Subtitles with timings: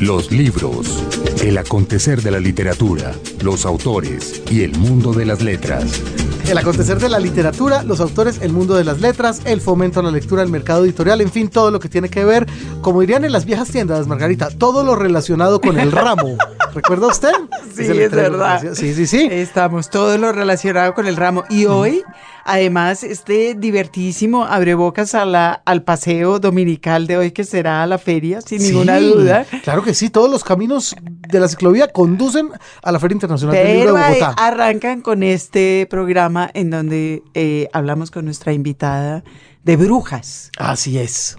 [0.00, 1.04] Los libros,
[1.42, 6.02] el acontecer de la literatura, los autores y el mundo de las letras.
[6.48, 10.02] El acontecer de la literatura, los autores, el mundo de las letras, el fomento a
[10.02, 12.46] la lectura, el mercado editorial, en fin, todo lo que tiene que ver,
[12.80, 16.38] como dirían en las viejas tiendas, Margarita, todo lo relacionado con el ramo.
[16.78, 17.32] ¿Recuerda usted?
[17.74, 18.74] Sí, es, verdad.
[18.74, 19.28] Sí, sí, sí.
[19.30, 21.44] Estamos todo lo relacionado con el ramo.
[21.48, 22.02] Y hoy,
[22.44, 27.98] además, este divertidísimo abre bocas a la, al paseo dominical de hoy, que será la
[27.98, 29.46] feria, sin ninguna duda.
[29.62, 32.50] Claro que sí, todos los caminos de la ciclovía conducen
[32.82, 34.34] a la Feria Internacional del Libro de Bogotá.
[34.36, 39.22] Arrancan con este programa en donde eh, hablamos con nuestra invitada
[39.64, 40.50] de brujas.
[40.58, 41.36] Así es.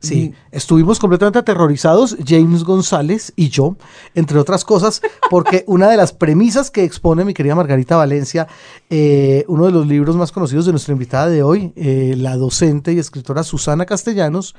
[0.00, 3.76] Sí, estuvimos completamente aterrorizados, James González y yo,
[4.14, 8.48] entre otras cosas, porque una de las premisas que expone mi querida Margarita Valencia,
[8.88, 12.92] eh, uno de los libros más conocidos de nuestra invitada de hoy, eh, la docente
[12.92, 14.54] y escritora Susana Castellanos,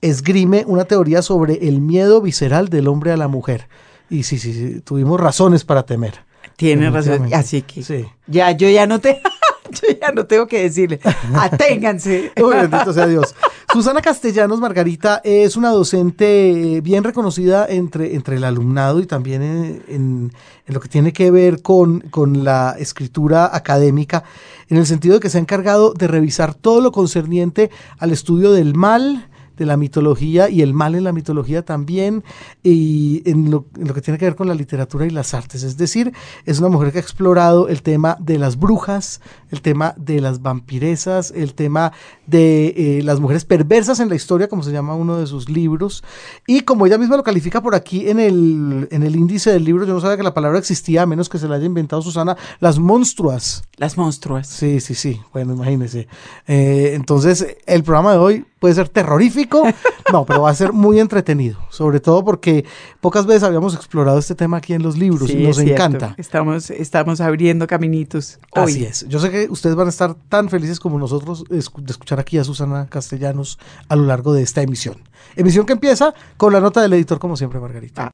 [0.00, 3.68] esgrime una teoría sobre el miedo visceral del hombre a la mujer.
[4.08, 6.25] Y sí, sí, sí tuvimos razones para temer.
[6.56, 8.06] Tiene razón, así que sí.
[8.26, 9.20] ya, yo ya no te...
[9.68, 11.00] Yo ya no tengo que decirle,
[11.34, 12.30] aténganse.
[12.40, 13.34] Uy, bendito sea Dios.
[13.72, 19.82] Susana Castellanos Margarita es una docente bien reconocida entre, entre el alumnado y también en,
[19.88, 20.32] en,
[20.72, 24.22] lo que tiene que ver con, con la escritura académica,
[24.68, 28.52] en el sentido de que se ha encargado de revisar todo lo concerniente al estudio
[28.52, 32.24] del mal, de la mitología y el mal en la mitología también,
[32.62, 35.62] y en lo, que tiene que ver con la literatura y las artes.
[35.62, 36.12] Es decir,
[36.44, 40.42] es una mujer que ha explorado el tema de las brujas, el tema de las
[40.42, 41.92] vampiresas, el tema
[42.26, 46.04] de eh, las mujeres perversas en la historia, como se llama uno de sus libros,
[46.46, 49.86] y como ella misma lo califica por aquí en el, en el índice del libro,
[49.86, 52.36] yo no sabía que la palabra existía, a menos que se la haya inventado Susana,
[52.60, 53.62] las monstruas.
[53.76, 54.46] Las monstruas.
[54.46, 56.08] Sí, sí, sí, bueno, imagínese.
[56.46, 59.62] Eh, entonces, el programa de hoy puede ser terrorífico,
[60.12, 62.64] no, pero va a ser muy entretenido, sobre todo porque
[63.00, 66.16] pocas veces habíamos explorado este tema aquí en los libros y nos encanta.
[66.18, 68.40] Estamos, estamos abriendo caminitos.
[68.52, 69.06] Así es.
[69.08, 72.44] Yo sé que ustedes van a estar tan felices como nosotros de escuchar aquí a
[72.44, 74.96] Susana Castellanos a lo largo de esta emisión.
[75.36, 78.10] Emisión que empieza con la nota del editor, como siempre, Margarita.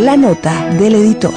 [0.00, 1.32] La nota del editor.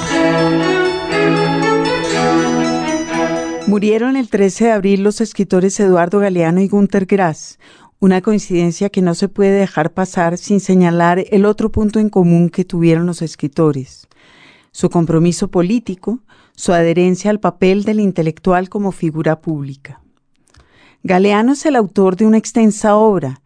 [3.70, 7.60] Murieron el 13 de abril los escritores Eduardo Galeano y Günter Grass,
[8.00, 12.48] una coincidencia que no se puede dejar pasar sin señalar el otro punto en común
[12.48, 14.08] que tuvieron los escritores,
[14.72, 16.18] su compromiso político,
[16.56, 20.00] su adherencia al papel del intelectual como figura pública.
[21.04, 23.40] Galeano es el autor de una extensa obra,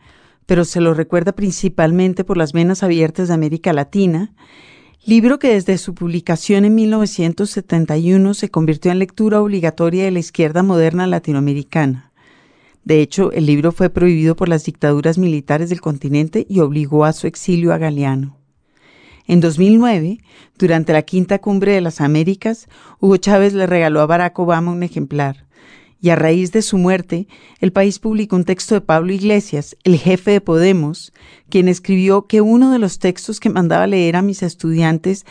[0.46, 4.32] pero se lo recuerda principalmente por las venas abiertas de América Latina,
[5.06, 10.62] libro que desde su publicación en 1971 se convirtió en lectura obligatoria de la izquierda
[10.62, 12.12] moderna latinoamericana.
[12.84, 17.12] De hecho, el libro fue prohibido por las dictaduras militares del continente y obligó a
[17.12, 18.38] su exilio a Galeano.
[19.26, 20.20] En 2009,
[20.58, 22.68] durante la quinta cumbre de las Américas,
[23.00, 25.43] Hugo Chávez le regaló a Barack Obama un ejemplar
[26.00, 27.28] y a raíz de su muerte,
[27.60, 31.12] el país publicó un texto de Pablo Iglesias, el jefe de Podemos,
[31.48, 35.24] quien escribió que uno de los textos que mandaba leer a mis estudiantes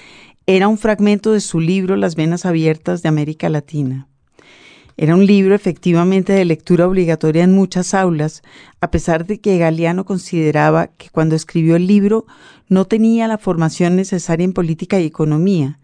[0.45, 4.07] era un fragmento de su libro Las Venas Abiertas de América Latina.
[4.95, 8.43] Era un libro efectivamente de lectura obligatoria en muchas aulas,
[8.79, 12.25] a pesar de que Galeano consideraba que cuando escribió el libro
[12.67, 15.79] no tenía la formación necesaria en política y economía,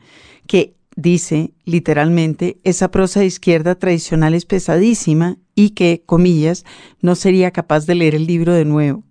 [0.46, 6.66] que dice literalmente, esa prosa de izquierda tradicional es pesadísima y que, comillas,
[7.02, 9.04] no sería capaz de leer el libro de nuevo.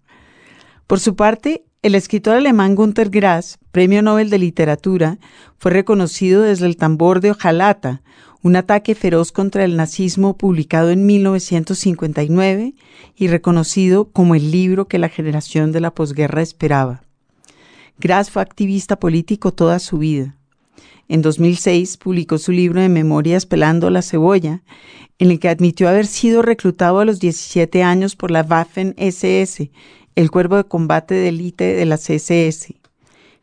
[0.87, 5.19] Por su parte, el escritor alemán Günter Grass, Premio Nobel de Literatura,
[5.59, 8.03] fue reconocido desde el tambor de Ojalata,
[8.43, 12.75] un ataque feroz contra el nazismo publicado en 1959
[13.16, 17.03] y reconocido como el libro que la generación de la posguerra esperaba.
[17.98, 20.38] Grass fue activista político toda su vida.
[21.08, 24.62] En 2006 publicó su libro de memorias Pelando la cebolla,
[25.18, 29.71] en el que admitió haber sido reclutado a los 17 años por la Waffen-SS,
[30.15, 32.74] el cuerpo de combate de élite de la CSS.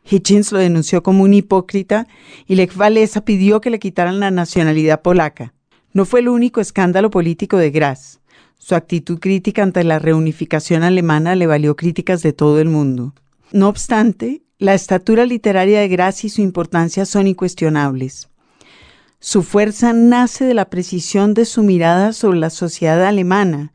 [0.08, 2.06] Hitchens lo denunció como un hipócrita
[2.46, 5.52] y Lech Walesa pidió que le quitaran la nacionalidad polaca.
[5.92, 8.20] No fue el único escándalo político de Graz.
[8.58, 13.14] Su actitud crítica ante la reunificación alemana le valió críticas de todo el mundo.
[13.52, 18.28] No obstante, la estatura literaria de Gracia y su importancia son incuestionables.
[19.20, 23.72] Su fuerza nace de la precisión de su mirada sobre la sociedad alemana,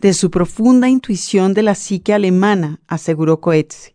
[0.00, 3.94] de su profunda intuición de la psique alemana, aseguró Coetze.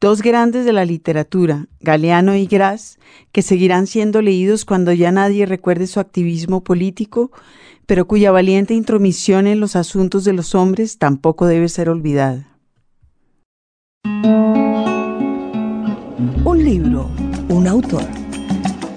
[0.00, 2.98] dos grandes de la literatura, Galeano y Gras,
[3.32, 7.32] que seguirán siendo leídos cuando ya nadie recuerde su activismo político,
[7.84, 12.50] pero cuya valiente intromisión en los asuntos de los hombres tampoco debe ser olvidada.
[16.44, 17.10] Un libro,
[17.48, 18.04] un autor.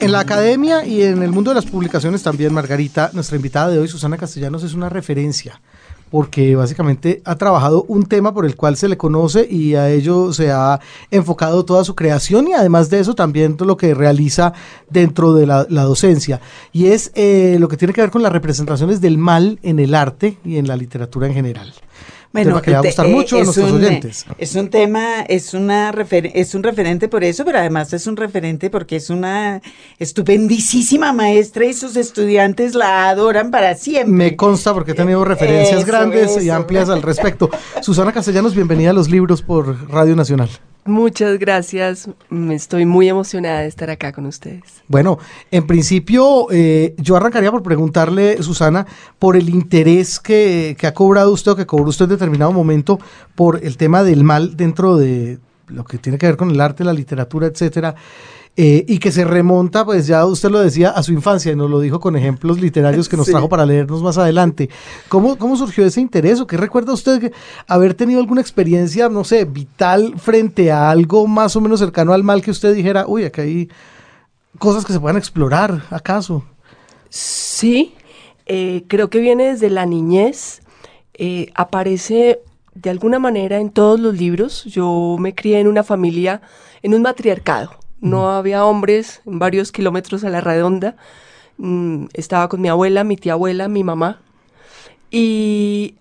[0.01, 3.79] En la academia y en el mundo de las publicaciones también, Margarita, nuestra invitada de
[3.79, 5.61] hoy, Susana Castellanos, es una referencia
[6.13, 10.31] porque básicamente ha trabajado un tema por el cual se le conoce y a ello
[10.31, 10.79] se ha
[11.09, 14.53] enfocado toda su creación y además de eso también todo lo que realiza
[14.91, 16.39] dentro de la, docencia.
[16.71, 19.95] Y es eh, lo que tiene que ver con las representaciones del mal en el
[19.95, 21.73] arte y en la literatura en general.
[22.33, 24.25] Bueno, que le va a gustar mucho a nuestros oyentes.
[24.39, 28.71] Es un tema, es, una es un referente por eso, pero además es un referente
[28.71, 29.62] porque es una
[30.00, 34.12] estupendísima maestra y sus estudiantes la adoran para siempre.
[34.12, 37.51] Me consta porque he tenido referencias grandes y amplias al respecto.
[37.81, 40.50] Susana Castellanos, bienvenida a los libros por Radio Nacional.
[40.85, 44.63] Muchas gracias, me estoy muy emocionada de estar acá con ustedes.
[44.89, 45.18] Bueno,
[45.50, 48.85] en principio eh, yo arrancaría por preguntarle, Susana,
[49.18, 53.00] por el interés que, que ha cobrado usted o que cobró usted en determinado momento
[53.35, 56.83] por el tema del mal dentro de lo que tiene que ver con el arte,
[56.83, 57.95] la literatura, etcétera.
[58.55, 61.71] Eh, y que se remonta, pues ya usted lo decía, a su infancia y nos
[61.71, 64.69] lo dijo con ejemplos literarios que nos trajo para leernos más adelante.
[65.09, 67.33] ¿Cómo, ¿Cómo surgió ese interés o qué recuerda usted
[67.67, 72.23] haber tenido alguna experiencia, no sé, vital frente a algo más o menos cercano al
[72.23, 73.69] mal que usted dijera, uy, acá hay
[74.59, 76.44] cosas que se puedan explorar, acaso?
[77.09, 77.95] Sí,
[78.45, 80.61] eh, creo que viene desde la niñez,
[81.15, 82.39] eh, aparece
[82.75, 84.63] de alguna manera en todos los libros.
[84.65, 86.41] Yo me crié en una familia,
[86.83, 90.97] en un matriarcado no había hombres en varios kilómetros a la redonda.
[91.57, 94.19] Mm, estaba con mi abuela, mi tía abuela, mi mamá.
[95.09, 95.95] Y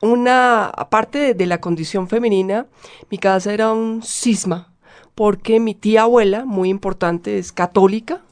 [0.00, 2.66] una, aparte de, la condición femenina,
[3.08, 4.72] mi casa era un cisma,
[5.14, 8.22] porque mi tía abuela, muy importante, es católica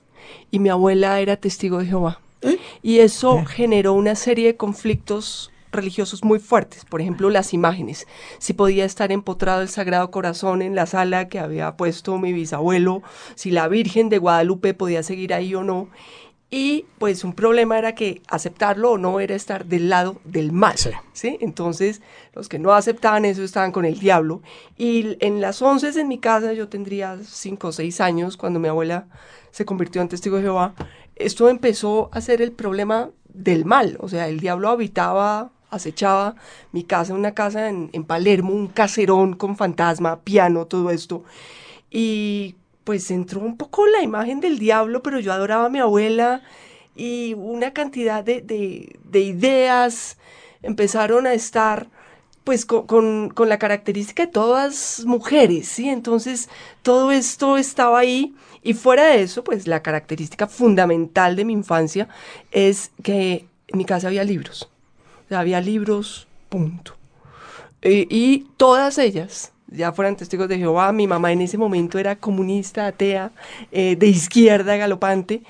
[0.50, 2.18] y mi abuela era testigo de Jehová.
[2.40, 2.58] ¿Eh?
[2.82, 8.06] Y eso generó una serie de conflictos religiosos muy fuertes, por ejemplo las imágenes,
[8.38, 13.02] si podía estar empotrado el Sagrado Corazón en la sala que había puesto mi bisabuelo,
[13.34, 15.88] si la Virgen de Guadalupe podía seguir ahí o no.
[16.54, 20.76] Y pues un problema era que aceptarlo o no era estar del lado del mal.
[21.14, 21.38] Sí.
[21.40, 22.02] Entonces
[22.34, 24.42] los que no aceptaban eso estaban con el diablo.
[24.76, 28.68] Y en las once en mi casa, yo tendría cinco o seis años cuando mi
[28.68, 29.06] abuela
[29.50, 30.74] se convirtió en testigo de Jehová,
[31.16, 33.96] esto empezó a ser el problema del mal.
[34.00, 36.36] O sea, el diablo habitaba acechaba
[36.70, 41.24] mi casa, una casa en, Palermo, un caserón con fantasma, piano, todo esto.
[41.90, 42.54] Y
[42.84, 46.42] pues entró un poco la imagen del diablo, pero yo adoraba a mi abuela
[46.94, 50.18] y una cantidad de, ideas
[50.62, 51.88] empezaron a estar
[52.44, 55.88] pues con, con, la característica de todas mujeres, ¿sí?
[55.88, 56.48] Entonces
[56.82, 62.08] todo esto estaba ahí y fuera de eso, pues la característica fundamental de mi infancia
[62.50, 64.71] es que en mi casa había libros
[65.40, 66.96] había libros, punto.
[67.82, 72.86] y todas ellas, ya fueran testigos de Jehová, mi mamá en ese momento era comunista,
[72.86, 73.32] atea,
[73.70, 75.42] eh, de izquierda, galopante,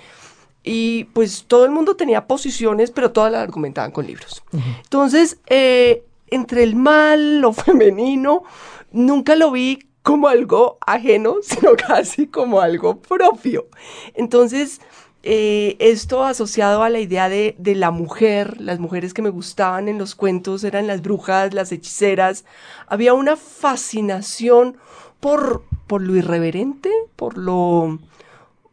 [0.63, 4.45] y pues todo el mundo tenía posiciones, pero todas las argumentaban con libros.
[4.85, 8.45] Entonces, eh, entre el mal, lo femenino,
[8.93, 13.67] nunca lo vi como algo ajeno, sino casi como algo propio.
[14.15, 14.81] Entonces,
[15.25, 19.99] eh, esto asociado a la idea de, la mujer, las mujeres que me gustaban en
[19.99, 22.45] los cuentos eran las brujas, las hechiceras.
[22.89, 24.77] Había una fascinación
[25.21, 28.01] por, por lo irreverente, por lo,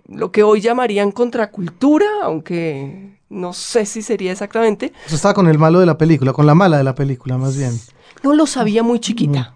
[0.08, 4.92] lo que hoy llamarían contracultura, aunque no sé si sería exactamente.
[5.06, 7.56] Eso estaba con el malo de la película, con la mala de la película, más
[7.56, 7.80] bien.
[8.24, 9.54] No lo sabía muy chiquita.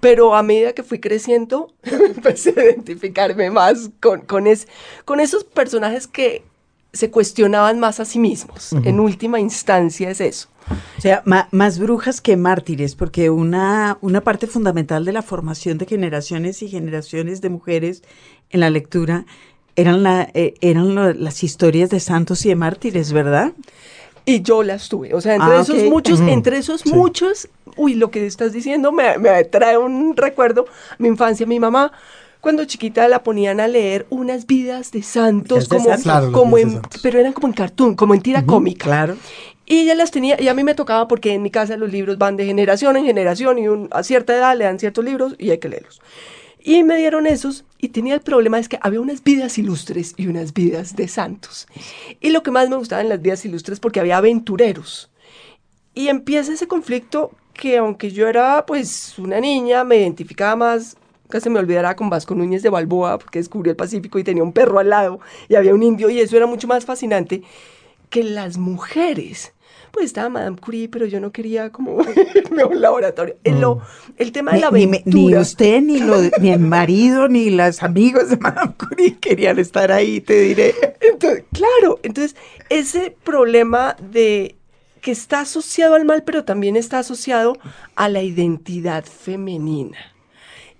[0.00, 4.44] Pero a medida que fui creciendo, empecé a identificarme más con, con,
[5.04, 6.44] con esos personajes que
[6.92, 8.72] se cuestionaban más a sí mismos.
[8.84, 10.48] En última instancia es eso.
[10.98, 15.86] O sea, más brujas que mártires, porque una, una parte fundamental de la formación de
[15.86, 18.02] generaciones y generaciones de mujeres
[18.50, 19.26] en la lectura
[19.76, 23.52] eran, la, eh, eran las historias de santos y de mártires, ¿verdad?
[24.26, 25.14] Y yo las tuve.
[25.14, 29.16] O sea, entre ah, esos muchos, entre esos muchos, uy, lo que estás diciendo me,
[29.18, 30.66] me, trae un recuerdo.
[30.98, 31.92] Mi infancia, mi mamá,
[32.40, 35.88] cuando chiquita la ponían a leer unas vidas de santos, como,
[36.32, 38.84] como en, pero eran como en cartoon, como en tira cómica.
[38.84, 39.16] Claro.
[39.64, 42.18] Y ella las tenía, y a mí me tocaba porque en mi casa los libros
[42.18, 45.58] van de generación en generación y a cierta edad le dan ciertos libros y hay
[45.58, 46.00] que leerlos.
[46.68, 50.26] Y me dieron esos y tenía el problema es que había unas vidas ilustres y
[50.26, 51.68] unas vidas de santos.
[52.20, 55.12] Y lo que más me gustaba en las vidas ilustres porque había aventureros.
[55.94, 61.38] Y empieza ese conflicto que aunque yo era pues una niña, me identificaba más nunca
[61.38, 64.52] se me olvidará con Vasco Núñez de Balboa, porque descubrió el Pacífico y tenía un
[64.52, 67.42] perro al lado y había un indio y eso era mucho más fascinante
[68.10, 69.52] que las mujeres.
[69.96, 72.02] Pues estaba Madame Curie, pero yo no quería como
[72.34, 73.36] irme a un laboratorio.
[73.44, 73.80] El, lo-
[74.18, 75.14] el tema de la Ni, aventura.
[75.16, 79.90] ni usted, ni, lo, ni el marido, ni los amigos de Madame Curie querían estar
[79.90, 80.74] ahí, te diré.
[81.00, 82.36] Entonces, claro, entonces
[82.68, 84.56] ese problema de
[85.00, 87.56] que está asociado al mal, pero también está asociado
[87.94, 89.96] a la identidad femenina.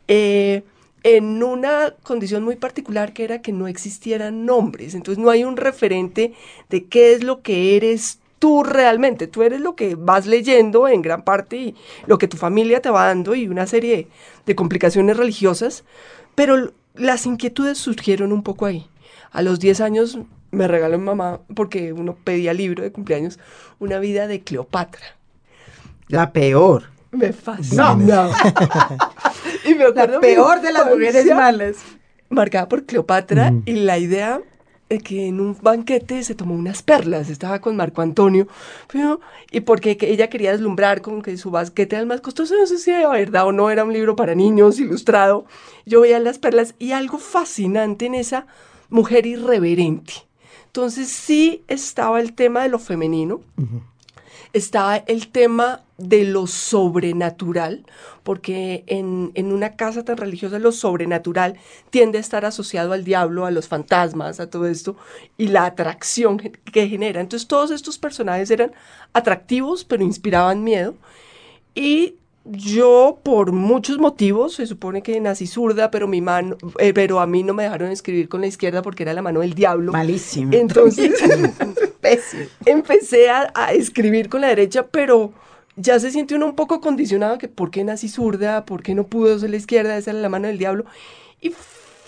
[0.09, 0.63] Eh,
[1.05, 5.57] en una condición muy particular que era que no existieran nombres, entonces no hay un
[5.57, 6.35] referente
[6.69, 11.03] de qué es lo que eres tú realmente, tú eres lo que vas leyendo en
[11.03, 11.75] gran parte y
[12.07, 14.09] lo que tu familia te va dando y una serie
[14.45, 15.85] de complicaciones religiosas,
[16.35, 18.89] pero las inquietudes surgieron un poco ahí.
[19.33, 20.19] A los 10 años
[20.51, 23.39] me regaló mi mamá, porque uno pedía libro de cumpleaños,
[23.79, 25.05] una vida de Cleopatra.
[26.09, 26.85] La peor.
[27.11, 27.97] Me fascina.
[29.65, 31.77] y me acuerdo La peor de las mujeres malas.
[32.29, 34.56] Marcada por Cleopatra y la idea de
[34.89, 38.47] que en un banquete se tomó unas perlas, estaba con Marco Antonio,
[39.51, 42.67] y porque que ella quería deslumbrar con que su banquete era el más costoso, no
[42.67, 45.45] sé si era verdad o no, era un libro para niños ilustrado,
[45.85, 48.47] yo veía las perlas y algo fascinante en esa
[48.89, 50.13] mujer irreverente.
[50.67, 53.41] Entonces sí estaba el tema de lo femenino,
[54.57, 57.85] estaba el tema de lo sobrenatural,
[58.23, 61.57] porque en, en una casa tan religiosa lo sobrenatural
[61.91, 64.97] tiende a estar asociado al diablo, a los fantasmas, a todo esto,
[65.37, 67.21] y la atracción que genera.
[67.21, 68.73] Entonces todos estos personajes eran
[69.13, 70.95] atractivos, pero inspiraban miedo.
[71.75, 72.17] Y
[72.51, 77.27] yo, por muchos motivos, se supone que nací zurda, pero, mi mano, eh, pero a
[77.27, 79.93] mí no me dejaron escribir con la izquierda porque era la mano del diablo.
[79.93, 80.53] Malísimo.
[80.53, 81.15] Entonces,
[82.01, 82.45] Pésimo.
[82.65, 85.33] empecé a, a escribir con la derecha, pero
[85.77, 89.05] ya se siente uno un poco condicionado que por qué nací zurda, por qué no
[89.05, 90.85] pudo ser la izquierda, esa era la mano del diablo.
[91.41, 91.51] Y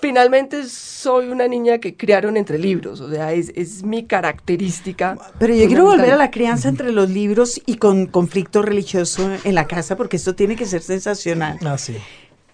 [0.00, 5.18] finalmente soy una niña que criaron entre libros, o sea, es, es mi característica.
[5.38, 9.54] Pero yo quiero volver a la crianza entre los libros y con conflicto religioso en
[9.54, 11.58] la casa, porque esto tiene que ser sensacional.
[11.64, 11.96] Ah, sí.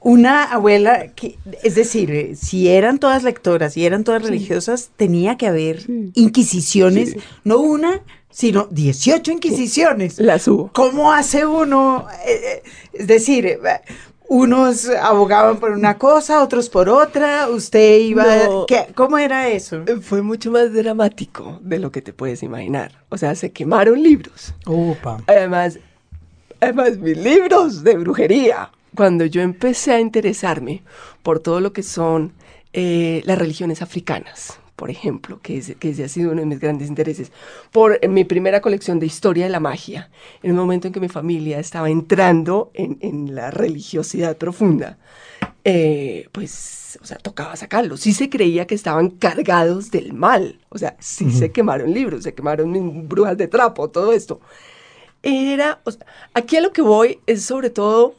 [0.00, 5.38] Una abuela, que, es decir, eh, si eran todas lectoras y eran todas religiosas, tenía
[5.38, 10.18] que haber inquisiciones, no una, sino 18 inquisiciones.
[10.18, 10.70] Las hubo.
[10.74, 12.06] ¿Cómo hace uno?
[12.26, 13.58] Eh, eh, es decir,
[14.28, 18.24] unos abogaban por una cosa, otros por otra, usted iba...
[18.44, 18.66] No.
[18.66, 18.86] ¿qué?
[18.94, 19.84] ¿Cómo era eso?
[20.00, 22.92] Fue mucho más dramático de lo que te puedes imaginar.
[23.10, 24.54] O sea, se quemaron libros.
[24.66, 25.18] Opa.
[25.26, 25.78] Además,
[26.60, 28.70] además, mis libros de brujería.
[28.94, 30.82] Cuando yo empecé a interesarme
[31.22, 32.32] por todo lo que son
[32.72, 36.60] eh, las religiones africanas, por ejemplo, que, es, que ese ha sido uno de mis
[36.60, 37.30] grandes intereses,
[37.70, 40.10] por mi primera colección de historia de la magia,
[40.42, 44.98] en el momento en que mi familia estaba entrando en, en la religiosidad profunda,
[45.64, 48.00] eh, pues, o sea, tocaba sacarlos.
[48.00, 52.34] Sí se creía que estaban cargados del mal, o sea, sí se quemaron libros, se
[52.34, 54.40] quemaron brujas de trapo, todo esto.
[55.22, 56.04] Era, o sea,
[56.34, 58.14] aquí a lo que voy es sobre todo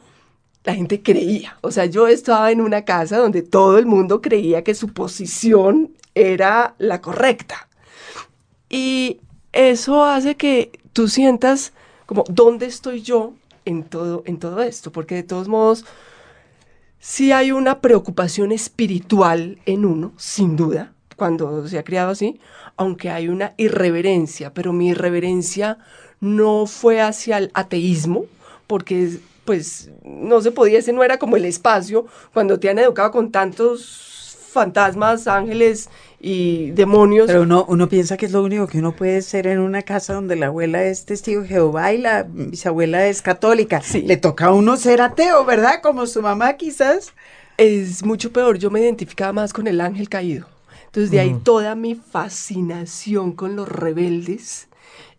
[0.64, 4.64] la gente creía, o sea, yo estaba en una casa donde todo el mundo creía
[4.64, 7.68] que su posición era la correcta.
[8.68, 9.20] Y
[9.52, 11.72] eso hace que tú sientas
[12.06, 14.90] como, ¿dónde estoy yo en todo, en todo esto?
[14.90, 15.84] Porque de todos modos,
[16.98, 22.40] sí hay una preocupación espiritual en uno, sin duda, cuando se ha criado así,
[22.76, 25.78] aunque hay una irreverencia, pero mi irreverencia
[26.20, 28.24] no fue hacia el ateísmo,
[28.66, 33.10] porque pues no se podía, ese no era como el espacio cuando te han educado
[33.10, 34.15] con tantos
[34.56, 35.88] fantasmas, ángeles
[36.20, 37.26] y demonios.
[37.28, 40.14] Pero uno, uno piensa que es lo único que uno puede ser en una casa
[40.14, 43.80] donde la abuela es testigo de Jehová y la bisabuela es católica.
[43.82, 44.02] Sí.
[44.02, 45.80] Le toca a uno ser ateo, ¿verdad?
[45.82, 47.12] Como su mamá quizás.
[47.58, 48.58] es mucho peor.
[48.58, 50.46] Yo me identificaba más con el ángel caído.
[50.86, 54.68] Entonces, de ahí toda mi fascinación con los rebeldes,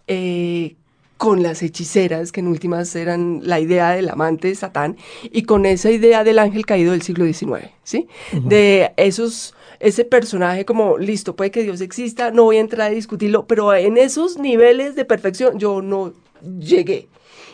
[0.08, 0.76] eh,
[1.18, 5.66] con las hechiceras, que en últimas eran la idea del amante de Satán, y con
[5.66, 8.08] esa idea del ángel caído del siglo XIX, ¿sí?
[8.32, 12.94] De esos, ese personaje como, listo, puede que Dios exista, no voy a entrar a
[12.94, 16.14] discutirlo, pero en esos niveles de perfección yo no
[16.60, 17.08] llegué.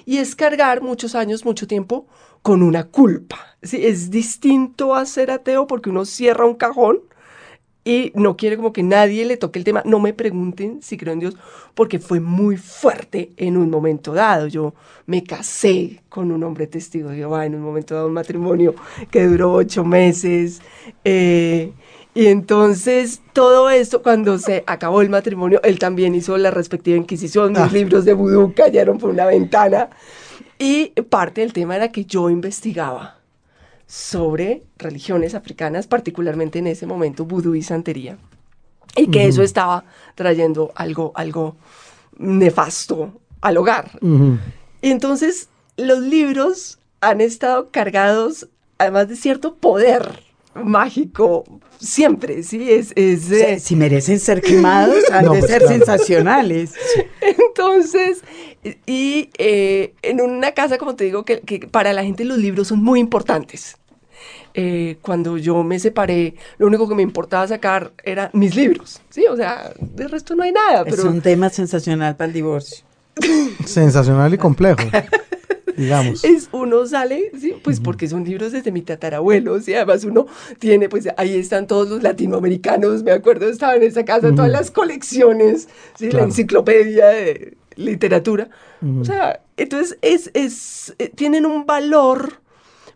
[0.05, 2.05] Y es cargar muchos años, mucho tiempo
[2.41, 3.57] con una culpa.
[3.61, 3.85] ¿sí?
[3.85, 6.99] Es distinto a ser ateo porque uno cierra un cajón
[7.85, 9.81] y no quiere como que nadie le toque el tema.
[9.85, 11.35] No me pregunten si creo en Dios
[11.75, 14.47] porque fue muy fuerte en un momento dado.
[14.47, 14.73] Yo
[15.05, 18.73] me casé con un hombre testigo de Jehová en un momento dado, un matrimonio
[19.11, 20.61] que duró ocho meses.
[21.03, 21.73] eh,
[22.15, 27.53] y entonces todo esto, cuando se acabó el matrimonio, él también hizo la respectiva inquisición,
[27.53, 27.69] mis Ah.
[27.73, 29.89] libros de vudú cayeron por una ventana.
[30.59, 33.17] Y parte del tema era que yo investigaba
[33.87, 38.17] sobre religiones africanas, particularmente en ese momento vudú y santería,
[38.95, 39.85] y que eso estaba
[40.15, 41.55] trayendo algo, algo
[42.17, 43.99] nefasto al hogar.
[44.81, 48.47] Y entonces los libros han estado cargados,
[48.77, 50.22] además de cierto poder
[50.55, 51.43] mágico,
[51.79, 52.71] siempre, ¿sí?
[52.71, 56.73] Es, es eh, si merecen ser quemados, han de pues ser sensacionales.
[57.21, 58.21] Entonces,
[58.85, 62.83] y eh, en una casa, como te digo, que, para la gente los libros son
[62.83, 63.77] muy importantes.
[64.55, 69.25] Eh, cuando yo me separé, lo único que me importaba sacar eran mis libros, ¿sí?
[69.25, 70.83] O sea, de resto no hay nada.
[70.85, 72.85] Es un tema sensacional para el divorcio.
[73.65, 74.81] Sensacional y complejo.
[75.75, 76.23] digamos.
[76.23, 80.27] Es, uno sale, sí, pues porque son libros desde mi tatarabuelo, y además uno
[80.59, 84.71] tiene, pues ahí están todos los latinoamericanos, me acuerdo, estaba en esa casa, todas las
[84.71, 86.11] colecciones, ¿sí?
[86.11, 88.49] la enciclopedia de literatura.
[88.99, 92.41] O sea, entonces es, es, eh, tienen un valor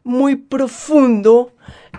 [0.03, 1.53] muy profundo,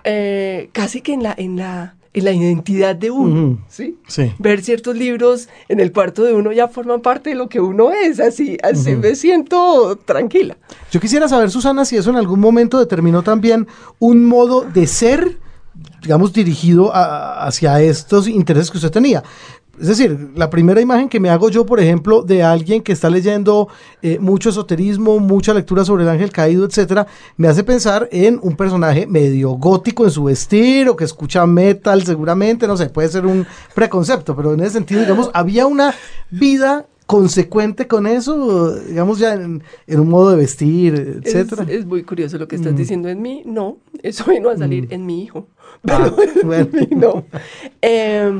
[0.05, 3.99] eh, casi que en la, en la la identidad de uno, ¿sí?
[4.07, 4.33] ¿sí?
[4.39, 7.93] Ver ciertos libros en el cuarto de uno ya forman parte de lo que uno
[7.93, 10.57] es, así, así me siento tranquila.
[10.91, 15.39] Yo quisiera saber, Susana, si eso en algún momento determinó también un modo de ser,
[16.03, 19.23] digamos, dirigido hacia estos intereses que usted tenía.
[19.81, 23.09] Es decir, la primera imagen que me hago yo, por ejemplo, de alguien que está
[23.09, 23.69] leyendo
[24.03, 27.07] eh, mucho esoterismo, mucha lectura sobre el ángel caído, etcétera,
[27.37, 32.03] me hace pensar en un personaje medio gótico en su vestir o que escucha metal,
[32.03, 35.95] seguramente, no sé, puede ser un preconcepto, pero en ese sentido, digamos, había una
[36.31, 41.65] vida consecuente con eso, digamos ya en, un modo de vestir, etcétera.
[41.67, 42.77] Es, muy curioso lo que estás mm.
[42.77, 43.43] diciendo en mí.
[43.47, 44.93] No, eso vino a salir mm.
[44.93, 45.49] en mi hijo.
[45.89, 47.25] Ah, en mí no.
[47.81, 48.31] Eh,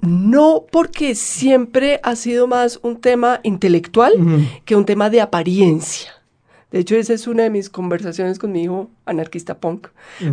[0.00, 4.12] no porque siempre ha sido más un tema intelectual
[4.64, 6.12] que un tema de apariencia.
[6.70, 9.88] De hecho, esa es una de mis conversaciones con mi hijo anarquista punk.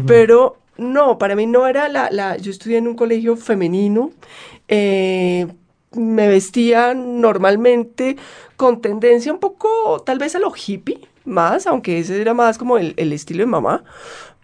[0.05, 2.37] Pero no, para mí no era la, la...
[2.37, 4.11] Yo estudié en un colegio femenino.
[4.67, 5.47] Eh,
[5.93, 8.17] me vestía normalmente
[8.57, 12.77] con tendencia un poco, tal vez a lo hippie, más, aunque ese era más como
[12.77, 13.83] el, el estilo de mamá.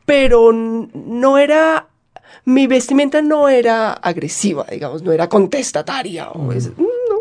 [0.06, 1.88] Pero no era
[2.46, 6.30] mi vestimenta no era agresiva, digamos, no era contestataria.
[6.32, 6.58] O mm.
[6.78, 7.20] no.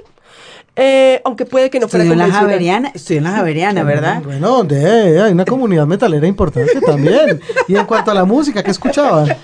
[0.77, 4.23] Eh, aunque puede que no fuera en la Javeriana, estoy en la Javeriana, ¿verdad?
[4.23, 7.41] Bueno, de, hay una comunidad metalera importante también.
[7.69, 9.37] y en cuanto a la música, ¿qué escuchaban?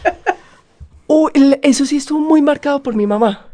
[1.62, 3.46] eso sí estuvo muy marcado por mi mamá.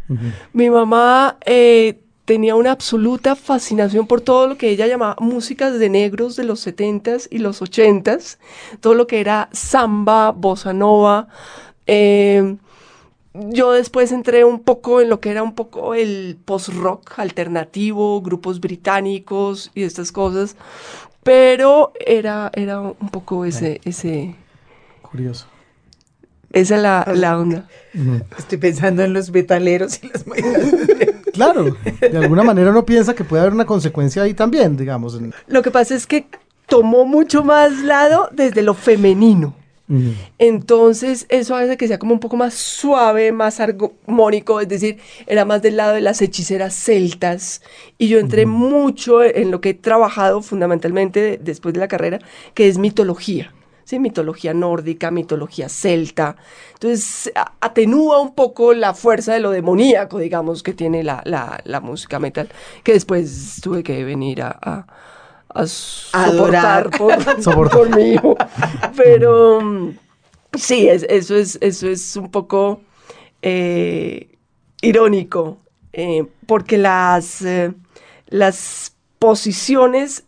[0.53, 5.89] Mi mamá eh, tenía una absoluta fascinación por todo lo que ella llamaba músicas de
[5.89, 8.39] negros de los 70s y los 80s,
[8.81, 11.29] todo lo que era samba, bossa nova,
[11.87, 12.57] eh,
[13.35, 18.61] yo después entré un poco en lo que era un poco el post-rock alternativo, grupos
[18.61, 20.57] británicos y estas cosas,
[21.23, 23.81] pero era, era un poco ese...
[23.85, 24.35] ese
[25.03, 25.47] Curioso.
[26.53, 27.67] Esa es la, la onda.
[28.37, 30.25] Estoy pensando en los metaleros y las
[31.33, 35.19] Claro, de alguna manera uno piensa que puede haber una consecuencia ahí también, digamos.
[35.47, 36.27] Lo que pasa es que
[36.67, 39.55] tomó mucho más lado desde lo femenino.
[40.39, 45.45] Entonces, eso hace que sea como un poco más suave, más armónico, es decir, era
[45.45, 47.63] más del lado de las hechiceras celtas.
[47.99, 52.21] Y yo entré mucho en lo que he trabajado fundamentalmente después de la carrera,
[52.55, 53.53] que es mitología.
[53.85, 53.99] ¿sí?
[53.99, 56.37] mitología nórdica, mitología celta.
[56.75, 62.19] Entonces atenúa un poco la fuerza de lo demoníaco, digamos, que tiene la, la, música
[62.19, 62.49] metal,
[62.83, 64.87] que después tuve que venir a a
[65.67, 68.37] soportar por, mi hijo.
[68.97, 69.61] Pero
[70.57, 72.81] sí, eso, es, eso es un poco
[73.43, 74.39] eh,
[74.81, 75.59] irónico,
[75.93, 77.73] eh, porque las, eh,
[78.29, 80.25] las posiciones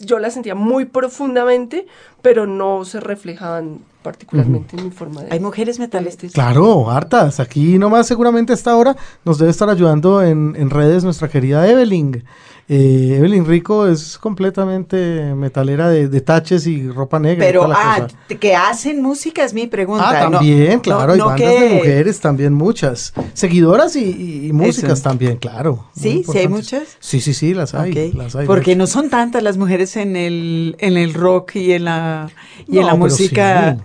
[0.00, 1.86] yo las sentía muy profundamente,
[2.22, 5.32] pero no se reflejaban particularmente en mi forma de...
[5.32, 6.16] Hay mujeres metales.
[6.32, 7.38] Claro, hartas.
[7.38, 11.68] Aquí nomás seguramente a esta hora nos debe estar ayudando en, en redes nuestra querida
[11.68, 12.24] Evelyn.
[12.72, 17.44] Eh, Evelyn Rico es completamente metalera de, taches y ropa negra.
[17.44, 18.06] Pero, ah,
[18.38, 20.08] que hacen música es mi pregunta.
[20.08, 23.12] Ah, también, claro, hay bandas de mujeres también muchas.
[23.32, 25.86] Seguidoras y, músicas también, claro.
[25.96, 26.22] ¿Sí?
[26.30, 26.96] ¿Sí hay muchas?
[27.00, 28.14] Sí, sí, sí, las hay.
[28.46, 32.30] Porque no son tantas las mujeres en el, en el rock y en la,
[32.68, 33.78] y en la música.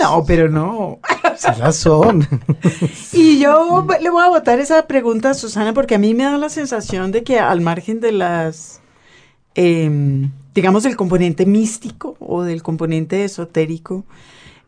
[0.00, 1.00] No, pero no.
[1.58, 2.26] Las son.
[3.12, 6.38] y yo le voy a botar esa pregunta a Susana porque a mí me da
[6.38, 8.80] la sensación de que al margen de las,
[9.54, 14.04] em, digamos, del componente místico o del componente esotérico,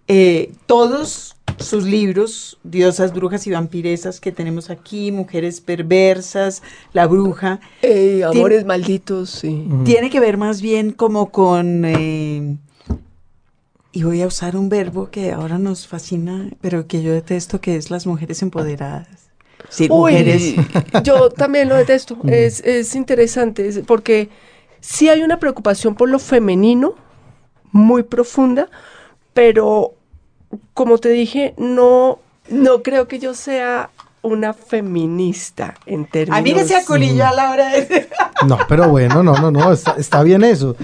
[0.08, 6.62] eh, todos sus libros, Diosas, Brujas y Vampiresas, que tenemos aquí, Mujeres Perversas,
[6.92, 7.60] La Bruja.
[8.28, 9.66] amores malditos, sí.
[9.84, 11.84] Tiene que ver más bien como con...
[13.96, 17.76] Y voy a usar un verbo que ahora nos fascina, pero que yo detesto, que
[17.76, 19.30] es las mujeres empoderadas.
[19.70, 20.54] Sí, mujeres.
[21.02, 22.18] Yo también lo detesto.
[22.28, 24.28] es, es interesante porque
[24.80, 26.94] sí hay una preocupación por lo femenino
[27.72, 28.68] muy profunda,
[29.32, 29.94] pero
[30.74, 32.18] como te dije, no,
[32.50, 33.88] no creo que yo sea
[34.20, 36.38] una feminista en términos...
[36.38, 38.10] A mí que se acolilla a la hora de...
[38.46, 40.76] No, pero bueno, no, no, no, está, bien eso.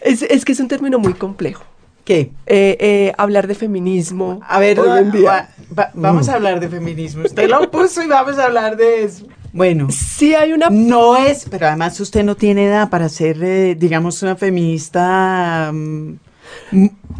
[0.00, 1.64] Es, es, que es un término muy complejo.
[2.04, 2.32] ¿Qué?
[2.46, 4.40] Eh, eh, hablar de feminismo.
[4.46, 4.78] A ver,
[5.94, 7.24] vamos a hablar de feminismo.
[7.24, 9.26] Usted lo puso y vamos a hablar de eso.
[9.52, 10.68] Bueno, sí hay una...
[10.70, 15.70] No es, pero además usted no tiene edad para ser, eh, digamos, una feminista...
[15.72, 16.14] Mm,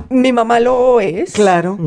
[0.09, 1.33] Mi mamá lo es.
[1.33, 1.79] Claro.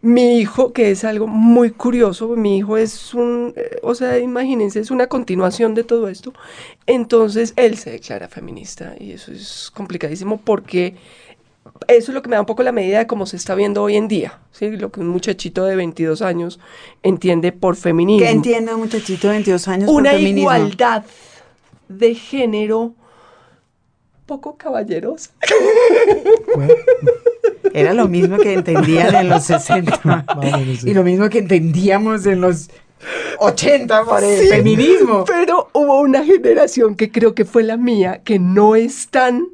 [0.00, 4.92] Mi hijo, que es algo muy curioso, mi hijo es un, o sea, imagínense, es
[4.92, 6.32] una continuación de todo esto.
[6.86, 10.94] Entonces, él se declara feminista y eso es complicadísimo porque
[11.86, 13.82] eso es lo que me da un poco la medida de cómo se está viendo
[13.82, 14.70] hoy en día, ¿sí?
[14.70, 16.58] lo que un muchachito de 22 años
[17.02, 18.26] entiende por feminismo.
[18.26, 20.48] ¿Qué entiende un muchachito de 22 años Una por feminismo?
[20.48, 21.04] Una igualdad
[21.88, 22.94] de género
[24.26, 25.30] poco caballeros.
[27.72, 30.24] Era lo mismo que entendían en los 60
[30.84, 32.68] y lo mismo que entendíamos en los
[33.38, 35.24] 80 por el feminismo.
[35.26, 39.48] Pero hubo una generación que creo que fue la mía, que no es tan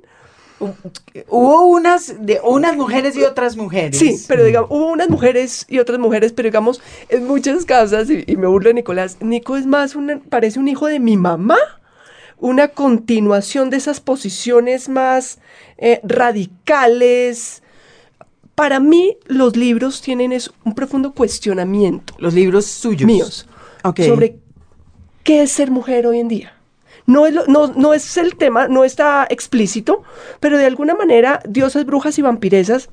[0.61, 3.99] hubo unas, de, unas mujeres y otras mujeres.
[3.99, 8.37] Sí, pero digamos, hubo unas mujeres y otras mujeres, pero digamos, en muchas casas, y,
[8.37, 9.97] me burlo de Nicolás, Nico es más,
[10.29, 11.59] parece un hijo de mi mamá,
[12.39, 15.39] una continuación de esas posiciones más
[15.79, 17.63] eh, radicales.
[18.55, 22.15] Para mí, los libros tienen es un profundo cuestionamiento.
[22.19, 23.07] Los libros suyos.
[23.07, 23.49] Míos.
[23.97, 24.37] Sobre
[25.25, 26.55] qué es ser mujer hoy en día.
[27.07, 30.03] No es, no, es el tema, no está explícito,
[30.41, 32.89] pero de alguna manera Diosas, Brujas y Vampiresas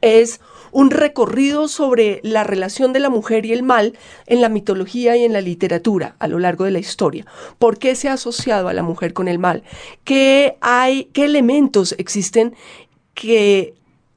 [0.00, 5.16] es un recorrido sobre la relación de la mujer y el mal en la mitología
[5.16, 7.26] y en la literatura a lo largo de la historia.
[7.58, 9.62] ¿Por qué se ha asociado a la mujer con el mal?
[10.04, 12.54] ¿Qué hay, qué elementos existen
[13.14, 13.74] que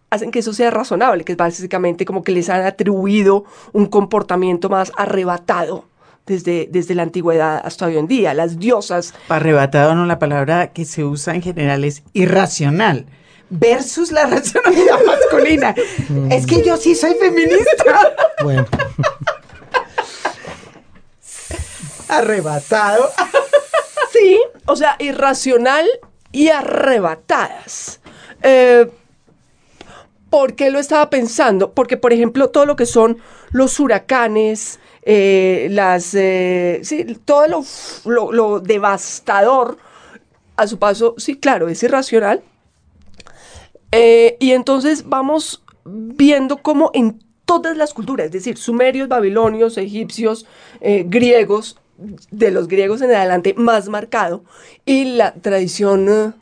[0.09, 1.23] hacen que eso sea razonable?
[1.23, 5.85] Que es básicamente como que les han atribuido un comportamiento más arrebatado
[6.31, 8.33] desde, desde la antigüedad hasta hoy en día.
[8.33, 9.13] Las diosas.
[9.27, 13.05] Arrebatado no, la palabra que se usa en general es irracional
[13.49, 15.75] versus la racionalidad masculina.
[16.29, 18.13] Es que yo sí soy feminista.
[18.43, 18.65] Bueno.
[22.07, 23.09] Arrebatado.
[24.13, 25.85] sí, o sea, irracional
[26.31, 27.99] y arrebatadas.
[28.41, 28.89] Eh,
[30.31, 31.73] ¿Por qué lo estaba pensando?
[31.73, 33.17] Porque, por ejemplo, todo lo que son
[33.51, 37.65] los huracanes, eh, las, eh, sí, todo
[38.05, 39.77] lo, devastador
[40.55, 42.41] a su paso, sí, claro, es irracional.
[43.91, 50.45] Eh, y entonces vamos viendo cómo en todas las culturas, es decir, sumerios, babilonios, egipcios,
[50.79, 54.45] griegos, de los griegos en adelante más marcado,
[54.85, 56.35] y la tradición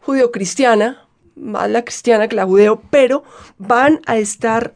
[0.00, 3.22] judeocristiana, más la cristiana que la judeo, pero
[3.58, 4.74] van a estar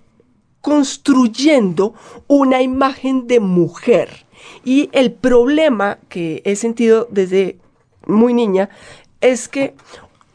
[0.61, 1.95] construyendo
[2.27, 4.25] una imagen de mujer.
[4.64, 7.59] Y el problema que he sentido desde
[8.07, 8.71] muy niña
[9.21, 9.75] es que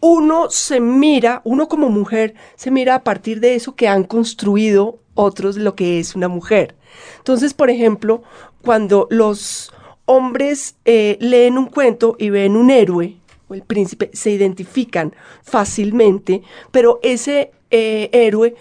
[0.02, 5.00] uno se mira, uno como mujer se mira a partir de eso que han construido
[5.14, 6.76] otros lo que es una mujer.
[7.18, 8.24] Entonces, por ejemplo,
[8.62, 9.74] cuando los
[10.06, 13.19] hombres eh, leen un cuento y ven un héroe
[13.50, 18.56] o el príncipe, se identifican fácilmente, pero ese eh, héroe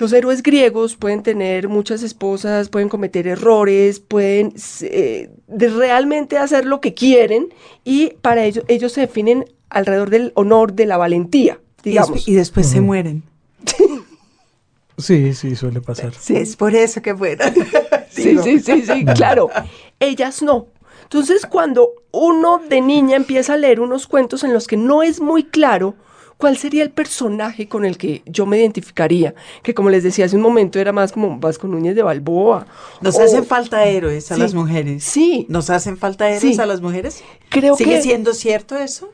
[0.00, 6.80] los héroes griegos pueden tener muchas esposas, pueden cometer errores, pueden eh, realmente hacer lo
[6.80, 7.48] que quieren
[7.84, 12.26] y para ello ellos se definen alrededor del honor, de la valentía, digamos.
[12.26, 13.22] Y, después se mueren.
[14.96, 16.12] Sí, sí, suele pasar.
[16.18, 17.44] Sí, es por eso que bueno.
[18.10, 19.48] sí, sí, sí, sí, claro.
[19.98, 20.68] Ellas no.
[21.10, 25.20] Entonces, cuando uno de niña empieza a leer unos cuentos en los que no es
[25.20, 25.96] muy claro
[26.40, 29.34] ¿cuál sería el personaje con el que yo me identificaría?
[29.62, 32.66] Que como les decía hace un momento era más como Vasco Núñez de Balboa.
[33.00, 35.04] Nos hacen falta héroes a las mujeres.
[35.04, 35.46] Sí.
[35.48, 37.22] ¿Nos hacen falta héroes a las mujeres?
[37.50, 39.10] Creo ¿Sigue siendo cierto eso?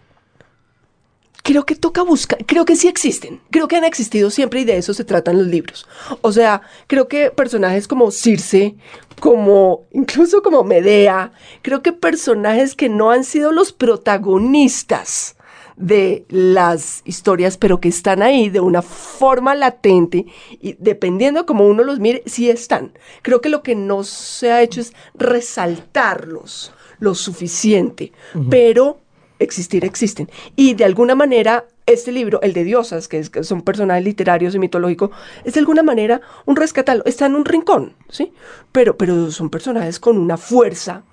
[1.46, 4.78] Creo que toca buscar, creo que sí existen, creo que han existido siempre y de
[4.78, 5.86] eso se tratan los libros.
[6.20, 8.74] O sea, creo que personajes como Circe,
[9.20, 11.30] como incluso como Medea,
[11.62, 15.36] creo que personajes que no han sido los protagonistas
[15.76, 21.64] de las historias, pero que están ahí de una forma latente y dependiendo de cómo
[21.68, 22.92] uno los mire, sí están.
[23.22, 28.10] Creo que lo que no se ha hecho es resaltarlos lo suficiente,
[28.50, 28.98] pero
[29.38, 30.30] existir existen.
[30.54, 34.54] Y de alguna manera este libro, el de diosas, que, es, que son personajes literarios
[34.54, 35.10] y mitológicos,
[35.44, 37.04] es de alguna manera un rescatarlo.
[37.06, 38.32] Está en un rincón, ¿sí?
[38.72, 41.04] Pero, pero son personajes con una fuerza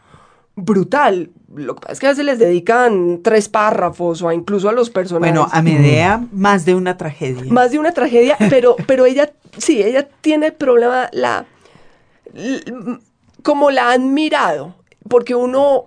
[0.56, 1.30] brutal.
[1.54, 4.90] Lo que pasa es que a veces les dedican tres párrafos o incluso a los
[4.90, 5.36] personajes.
[5.36, 7.52] Bueno, a Medea más de una tragedia.
[7.52, 11.46] Más de una tragedia, pero, pero ella, sí, ella tiene el problema, la,
[13.44, 14.76] como la han mirado,
[15.08, 15.86] porque uno,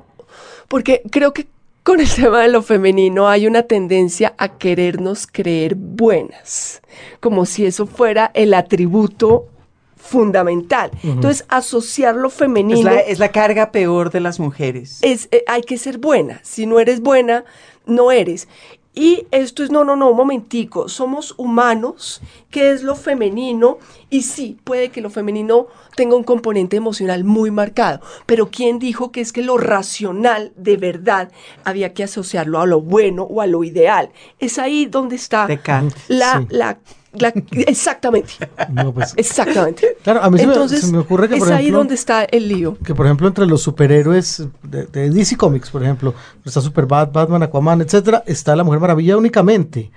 [0.68, 1.49] porque creo que
[1.87, 6.83] con el tema de lo femenino hay una tendencia a querernos creer buenas,
[7.20, 9.46] como si eso fuera el atributo
[9.94, 10.90] fundamental.
[11.05, 14.99] Entonces, asociar lo femenino Es la, es la carga peor de las mujeres.
[15.03, 16.40] es, eh, hay que ser buena.
[16.42, 17.44] Si no eres buena,
[17.87, 18.49] no eres.
[18.98, 23.76] Y esto es, no, no, no, un momentico, somos humanos, ¿qué es lo femenino?
[24.09, 29.12] Y sí, puede que lo femenino tenga un componente emocional muy marcado, pero ¿quién dijo
[29.12, 31.30] que es que lo racional de verdad
[31.62, 34.12] había que asociarlo a lo bueno o a lo ideal?
[34.38, 36.02] Es ahí donde está Descartes.
[36.09, 36.46] la, Sí.
[36.56, 36.78] la,
[37.20, 37.33] la-
[37.66, 38.33] exactamente,
[38.72, 39.96] No, pues, exactamente.
[40.02, 41.94] Claro, a mí se me- Entonces, se me ocurre que, es por ahí ejemplo, donde
[41.94, 42.76] está el lío.
[42.85, 47.42] que por ejemplo entre los superhéroes de, de DC Comics, por ejemplo, está Superbad, Batman,
[47.42, 49.90] Aquaman, etcétera, está la Mujer Maravilla únicamente.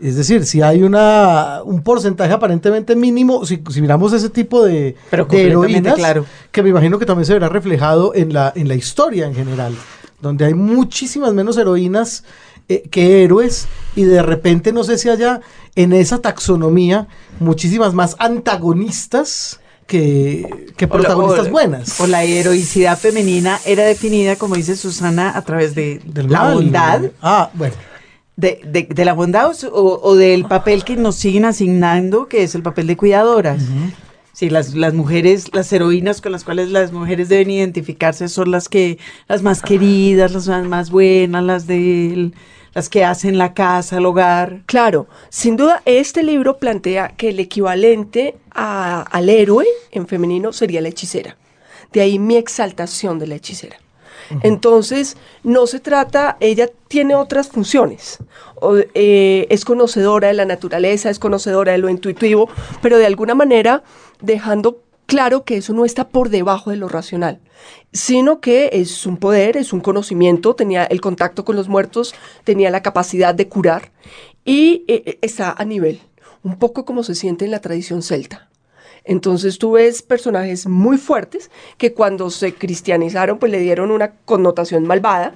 [0.00, 4.94] Es decir, si hay una un porcentaje aparentemente mínimo, si, si miramos ese tipo de,
[5.10, 6.24] Pero de heroínas, claro.
[6.52, 9.74] que me imagino que también se verá reflejado en la, en la historia en general,
[10.20, 12.22] donde hay muchísimas menos heroínas
[12.68, 15.40] eh, que héroes, y de repente no sé si haya
[15.74, 17.08] en esa taxonomía
[17.40, 22.00] muchísimas más antagonistas que, que O la- protagonistas o- buenas.
[22.00, 26.54] O la heroicidad femenina era definida, como dice Susana, a través de Del la mal.
[26.54, 27.74] bondad, Ah, bueno.
[28.36, 32.54] de, de- de la bondad o, o- del papel que nos siguen asignando, que es
[32.54, 33.62] el papel de cuidadoras.
[34.34, 38.68] Sí, las, las mujeres, las heroínas con las cuales las mujeres deben identificarse son las
[38.68, 42.30] que, las más queridas, las más, buenas, las de
[42.74, 44.60] las que hacen la casa, el hogar.
[44.66, 50.80] Claro, sin duda este libro plantea que el equivalente a- al héroe en femenino sería
[50.80, 51.36] la hechicera.
[51.92, 53.76] De ahí mi exaltación de la hechicera.
[54.42, 58.18] Entonces, no se trata, ella tiene otras funciones.
[58.56, 62.48] O, eh, es conocedora de la naturaleza, es conocedora de lo intuitivo,
[62.82, 63.82] pero de alguna manera
[64.20, 67.40] dejando claro que eso no está por debajo de lo racional,
[67.92, 72.70] sino que es un poder, es un conocimiento, tenía el contacto con los muertos, tenía
[72.70, 73.90] la capacidad de curar
[74.44, 76.00] y eh, está a nivel,
[76.44, 78.50] un poco como se siente en la tradición celta.
[79.02, 84.86] Entonces tú ves personajes muy fuertes que cuando se cristianizaron pues le dieron una connotación
[84.86, 85.32] malvada,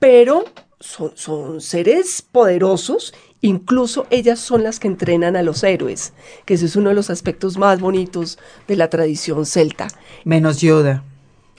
[0.00, 0.44] pero
[0.80, 3.14] son, son seres poderosos,
[3.46, 6.12] incluso ellas son las que entrenan a los héroes,
[6.46, 9.88] que ese es uno de los aspectos más bonitos de la tradición celta.
[10.24, 11.04] Menos Yoda.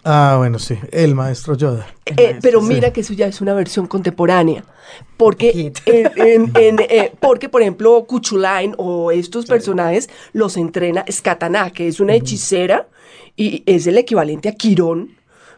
[0.04, 1.88] Ah, bueno, sí, el maestro Yoda.
[2.06, 2.68] Eh, pero sí.
[2.68, 4.64] mira que eso ya es una versión contemporánea.
[5.18, 5.82] Porque, Poquito.
[5.86, 11.88] en- en- en, eh, porque por ejemplo, Cuchulain o estos personajes los entrena Skatana, que
[11.88, 12.88] es una hechicera
[13.36, 15.16] y es el equivalente a Quirón,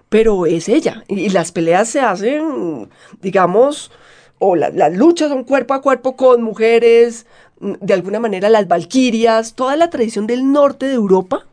[0.10, 1.04] pero es ella.
[1.10, 2.90] Y las peleas se hacen,
[3.22, 3.92] digamos,
[4.40, 7.26] o la- las luchas son cuerpo a cuerpo con mujeres,
[7.60, 11.46] mm, de alguna manera las valquirias, toda la tradición del norte de Europa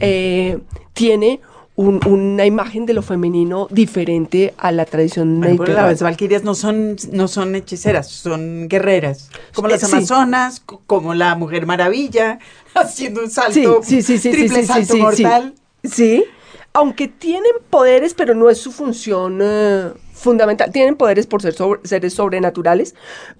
[0.00, 0.58] eh,
[0.94, 1.40] tiene
[1.76, 6.54] un- una imagen de lo femenino diferente a la tradición Bueno, pero las valquirias no
[6.54, 9.30] son, no son hechiceras, son guerreras.
[9.54, 9.92] Como las Eh, sí.
[9.92, 12.38] amazonas, co- como la Mujer Maravilla,
[12.74, 15.54] haciendo un Sí, salto, sí, sí, sí, triple sí, sí, salto sí, sí, mortal.
[15.84, 15.90] Sí.
[15.90, 16.24] Sí,
[16.72, 20.72] aunque tienen poderes, pero no es su función eh, fundamental.
[20.72, 21.54] Tienen poderes por ser
[21.84, 22.94] seres sobrenaturales,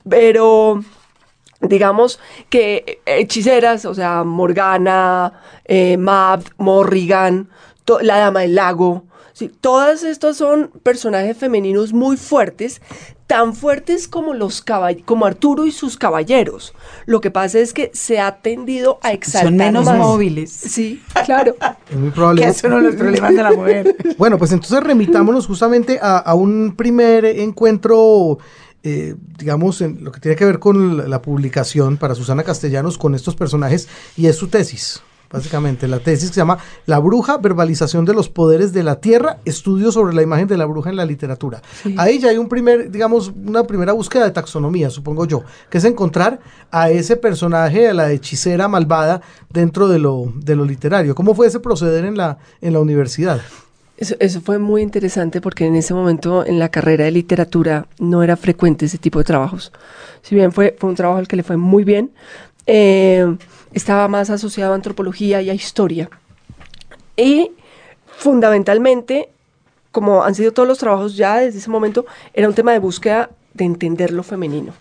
[0.09, 0.83] pero
[1.61, 5.33] digamos que hechiceras, o sea, Morgana,
[5.65, 7.49] eh, Mab, Morrigan,
[8.03, 9.05] la Dama del Lago,
[9.39, 12.83] sí, todas estas son personajes femeninos muy fuertes,
[13.29, 14.65] tan fuertes como los
[15.05, 16.75] como Arturo y sus caballeros.
[17.07, 19.99] Lo que pasa es que se ha tendido a exaltar Son menos más.
[19.99, 20.51] móviles.
[20.51, 21.55] Sí, claro.
[21.91, 22.43] Es muy probable.
[22.43, 23.97] Que son los problemas de la mujer.
[24.19, 28.39] Bueno, pues entonces remitámonos justamente a, a un primer encuentro,
[28.83, 32.99] eh, digamos, en lo que tiene que ver con la, la publicación para Susana Castellanos
[32.99, 35.03] con estos personajes y es su tesis.
[35.31, 39.39] Básicamente, la tesis que se llama La bruja, verbalización de los poderes de la tierra,
[39.45, 41.61] estudio sobre la imagen de la bruja en la literatura.
[41.99, 45.85] Ahí ya hay un primer, digamos, una primera búsqueda de taxonomía, supongo yo, que es
[45.85, 51.15] encontrar a ese personaje, a la hechicera malvada dentro de lo, de lo literario.
[51.15, 53.43] ¿Cómo fue ese proceder en la, en la universidad?
[53.99, 58.23] Eso, eso fue muy interesante porque en ese momento en la carrera de literatura no
[58.23, 59.73] era frecuente ese tipo de trabajos.
[60.23, 62.13] Si bien fue, fue un trabajo al que le fue muy bien,
[62.67, 63.37] eh,
[63.73, 66.11] estaba más asociado a antropología y a historia.
[67.17, 67.53] Y
[68.07, 69.31] fundamentalmente,
[69.93, 73.31] como han sido todos los trabajos ya desde ese momento, era un tema de búsqueda
[73.55, 74.73] de entender lo femenino.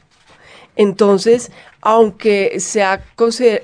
[0.77, 3.03] Entonces, aunque se ha,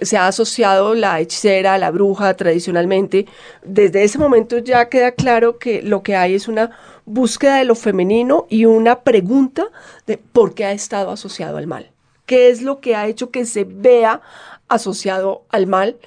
[0.01, 3.27] se ha asociado la hechicera, la bruja tradicionalmente,
[3.63, 6.71] desde ese momento ya queda claro que lo que hay es una
[7.05, 9.67] búsqueda de lo femenino y una pregunta
[10.07, 11.91] de por qué ha estado asociado al mal.
[12.25, 14.21] ¿Qué es lo que ha hecho que se vea
[14.67, 15.97] asociado al mal?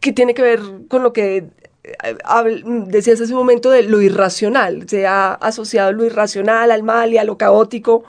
[0.00, 1.48] Que tiene que ver con lo que
[1.84, 7.12] eh, decías hace un momento de lo irracional, se ha asociado lo irracional al mal
[7.12, 8.04] y a lo caótico,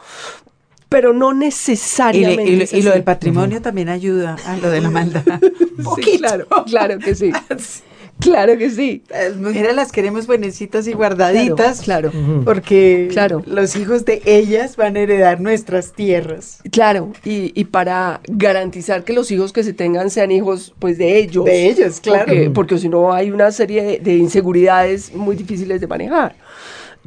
[0.87, 2.77] pero no necesariamente.
[2.77, 5.23] Y, lo del patrimonio también ayuda a lo de la maldad.
[5.95, 7.31] sí, claro, claro que sí.
[8.19, 9.03] Claro que sí.
[9.09, 11.81] Las mujeres las queremos buenecitas y guardaditas.
[11.81, 12.11] Claro.
[12.43, 13.43] Porque claro.
[13.45, 16.61] los hijos de ellas van a heredar nuestras tierras.
[16.71, 17.11] Claro.
[17.23, 21.45] Y, para garantizar que los hijos que se tengan sean hijos, pues, de ellos.
[21.45, 22.33] De ellos, claro.
[22.53, 26.35] Porque, si no hay una serie de, inseguridades muy difíciles de manejar.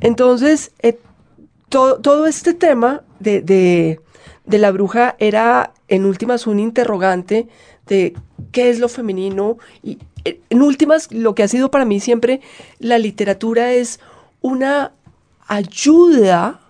[0.00, 0.98] Entonces, eh,
[1.68, 3.40] todo este tema de,
[4.48, 7.48] de la bruja era, en últimas, un interrogante
[7.88, 8.14] de
[8.52, 12.40] qué es lo femenino y en últimas, lo que ha sido para mí siempre
[12.78, 14.00] la literatura es
[14.40, 14.92] una
[15.46, 16.60] ayuda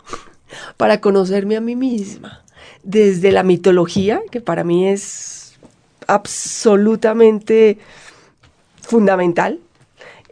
[0.77, 2.45] para conocerme a mí misma.
[2.83, 5.59] Desde la mitología, que para mí es
[6.07, 7.79] absolutamente
[8.81, 9.59] fundamental,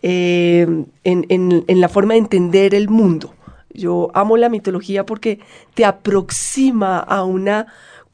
[0.02, 3.34] eh, en la forma de entender el mundo.
[3.76, 5.40] Yo amo la mitología porque
[5.74, 7.66] te aproxima a una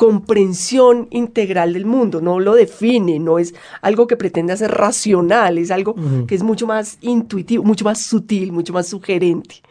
[0.03, 5.71] comprensión integral del mundo, no lo define, no es algo que pretende ser racional, es
[5.71, 5.95] algo
[6.27, 9.63] que es mucho más intuitivo, mucho más sutil, mucho más sugerente.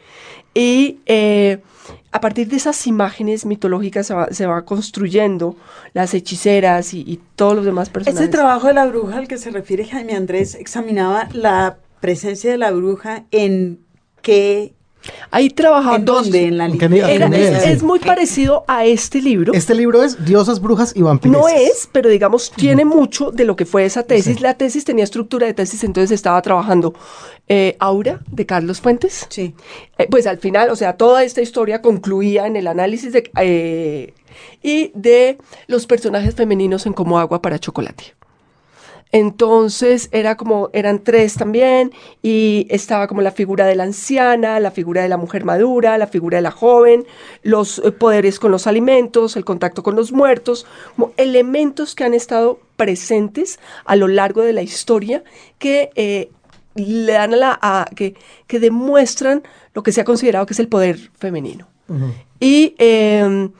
[0.53, 1.59] Y eh,
[2.13, 5.57] a partir de esas imágenes mitológicas se va, construyendo
[5.93, 8.21] las hechiceras y, y, todos los demás personajes.
[8.21, 12.57] Ese trabajo de la bruja al que se refiere Jaime Andrés examinaba la presencia de
[12.57, 13.81] la bruja en
[14.21, 14.75] qué
[15.31, 15.95] Ahí trabajaba.
[15.95, 16.45] ¿En dónde?
[16.45, 19.53] En la es, muy parecido a este libro.
[19.53, 21.41] Este libro es Diosas, Brujas y Vampiros.
[21.41, 24.41] No es, pero digamos, tiene mucho de lo que fue esa tesis.
[24.41, 26.93] La tesis tenía estructura de tesis, entonces estaba trabajando
[27.47, 29.27] eh, Aura de Carlos Fuentes.
[29.29, 29.55] Sí.
[29.97, 33.29] Eh, pues al final, o sea, toda esta historia concluía en el análisis de.
[33.39, 34.13] Eh,
[34.63, 35.37] y de
[35.67, 38.15] los personajes femeninos en Como Agua para Chocolate.
[39.11, 44.71] Entonces era como, eran tres también, y estaba como la figura de la anciana, la
[44.71, 47.05] figura de la mujer madura, la figura de la joven,
[47.43, 52.13] los eh, poderes con los alimentos, el contacto con los muertos, como elementos que han
[52.13, 55.23] estado presentes a lo largo de la historia
[55.59, 56.31] que eh,
[56.75, 58.15] le dan a la, que,
[58.47, 59.43] que, demuestran
[59.73, 61.67] lo que se ha considerado que es el poder femenino.
[62.39, 63.51] Y em,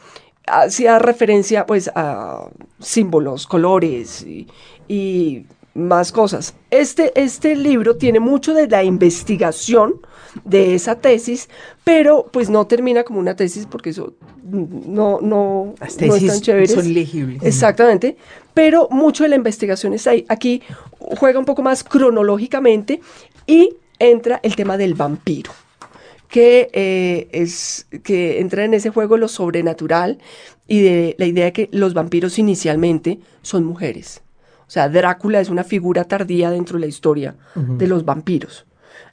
[0.48, 2.48] hacía referencia pues a
[2.80, 4.48] símbolos, colores y,
[4.92, 6.54] y más cosas.
[6.70, 10.02] Este, este libro tiene mucho de la investigación
[10.44, 11.48] de esa tesis,
[11.86, 16.42] pero pues no termina como una tesis porque eso no, no, Las tesis
[16.74, 17.42] son legibles.
[17.42, 18.18] Exactamente,
[18.54, 20.26] pero mucho de la investigación está ahí.
[20.28, 20.62] Aquí
[21.00, 23.00] juega un poco más cronológicamente
[23.48, 25.52] y entra el tema del vampiro
[26.28, 30.20] que eh, es que entra en ese juego lo sobrenatural
[30.68, 34.22] y de la idea de que los vampiros inicialmente son mujeres.
[34.72, 38.66] O sea, Drácula es una figura tardía dentro de la historia de los vampiros.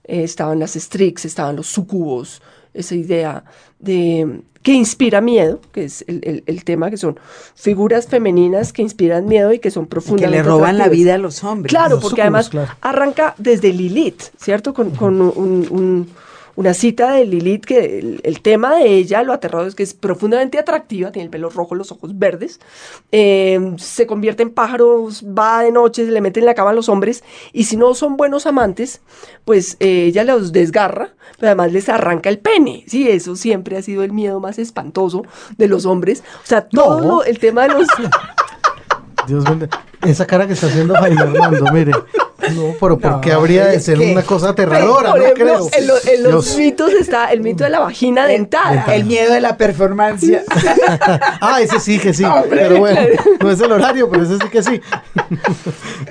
[0.05, 2.41] Eh, estaban las Strix, estaban los sucubos,
[2.73, 3.43] esa idea
[3.81, 7.19] de que inspira miedo, que es el, tema, que son
[7.57, 10.37] figuras femeninas que inspiran miedo y que son profundamente.
[10.37, 11.71] que le roban la vida a los hombres.
[11.71, 14.73] Claro, porque además arranca desde Lilith, ¿cierto?
[14.73, 16.09] Con, un
[16.59, 20.59] una cita de Lilith que el, tema de ella, lo aterrador es que es profundamente
[20.59, 22.59] atractiva, tiene el pelo rojo, los ojos verdes,
[23.13, 26.73] em, se convierte en pájaros, va de noche, se le mete en la cama a
[26.73, 29.03] los hombres y si no son buenos amantes,
[29.45, 32.83] pues eh, ella los desgarra, pero además les arranca el pene.
[32.89, 35.23] Sí, eso siempre ha sido el miedo más espantoso
[35.57, 36.25] de los hombres.
[36.43, 37.87] O sea, todo el tema de los...
[39.29, 39.69] Dios mío,
[40.07, 41.93] esa cara que está haciendo Jaime Armando, mire.
[42.55, 45.11] No, pero ¿por qué habría de ser una cosa aterradora?
[45.11, 45.69] no creo.
[45.77, 48.87] En, los mitos está el mito de la vagina dentada.
[48.95, 50.43] El miedo de la performance.
[51.41, 52.25] ah, ese sí que sí.
[52.49, 53.01] pero bueno,
[53.41, 54.81] no es el horario, pero ese sí que sí.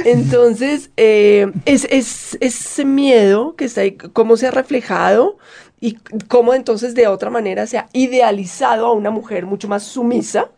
[0.06, 5.38] Entonces, eh, es, es, ese miedo que está ahí, cómo se ha reflejado
[5.80, 5.97] y
[6.28, 10.49] cómo entonces de otra manera se ha idealizado a una mujer mucho más sumisa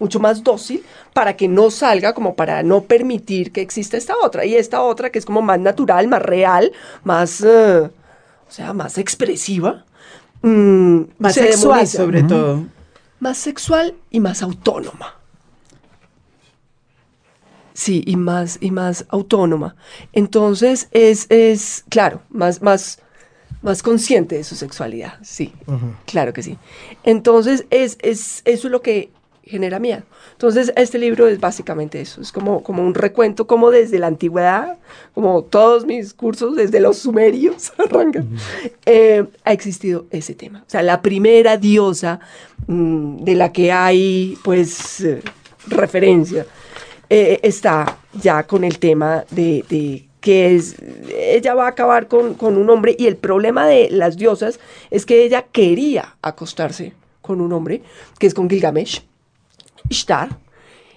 [0.00, 0.82] mucho más dócil
[1.12, 4.44] para que no salga, como para no permitir que exista esta otra.
[4.44, 6.72] Y esta otra que es como más natural, más real,
[7.04, 9.84] más, eh, o sea, más expresiva.
[10.42, 12.64] Mm, más sexual sobre todo.
[13.20, 15.20] Más sexual y más autónoma.
[17.74, 19.76] Sí, y más, y más autónoma.
[20.12, 22.98] Entonces es, es claro, más, más,
[23.62, 25.14] más consciente de su sexualidad.
[25.22, 25.52] Sí,
[26.06, 26.58] claro que sí.
[27.04, 29.10] Entonces es, es, eso es lo que
[29.50, 30.02] genera miedo.
[30.32, 34.78] Entonces, este libro es básicamente eso, es como, como un recuento, como desde la antigüedad,
[35.12, 38.28] como todos mis cursos, desde los sumerios, arrancan,
[38.86, 40.60] eh, ha existido ese tema.
[40.66, 42.20] O sea, la primera diosa
[42.66, 45.20] mm, de la que hay, pues, eh,
[45.66, 46.46] referencia,
[47.08, 50.76] eh, está ya con el tema de, de que es,
[51.12, 55.06] ella va a acabar con, con, un hombre y el problema de las diosas es
[55.06, 56.92] que ella quería acostarse
[57.22, 57.82] con un hombre,
[58.18, 59.02] que es con Gilgamesh,
[59.90, 60.38] Ishtar,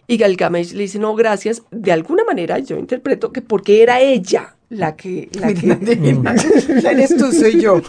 [0.07, 4.55] y Gilgamesh le dice, no, gracias, de alguna manera yo interpreto que porque era ella
[4.69, 5.29] la que...
[5.33, 5.71] La que
[6.89, 7.81] eres tú, soy yo.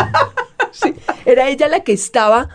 [0.70, 2.48] sí, era ella la que estaba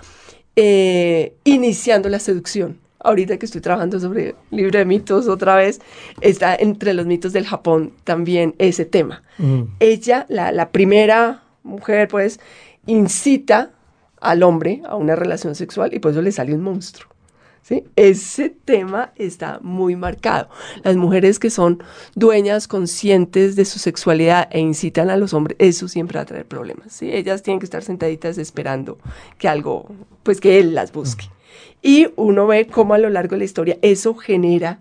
[0.56, 5.80] eh, iniciando la seducción ahorita que estoy trabajando sobre libro de mitos otra vez,
[6.20, 9.24] está entre los mitos del Japón también ese tema.
[9.38, 9.62] Mm.
[9.80, 12.40] Ella, la, la, primera mujer, pues,
[12.86, 13.72] incita
[14.20, 17.17] al hombre a una relación sexual y por eso le sale un monstruo.
[17.68, 17.84] ¿Sí?
[17.98, 20.48] Ese tema está muy marcado.
[20.86, 21.84] Las mujeres que son
[22.16, 26.46] dueñas, conscientes de su sexualidad e incitan a los hombres, eso siempre va a traer
[26.46, 26.94] problemas.
[26.94, 27.12] ¿sí?
[27.12, 29.00] Ellas tienen que estar sentaditas esperando
[29.38, 29.86] que algo,
[30.24, 31.26] pues que él las busque.
[31.82, 34.80] Y uno ve cómo a lo largo de la historia eso genera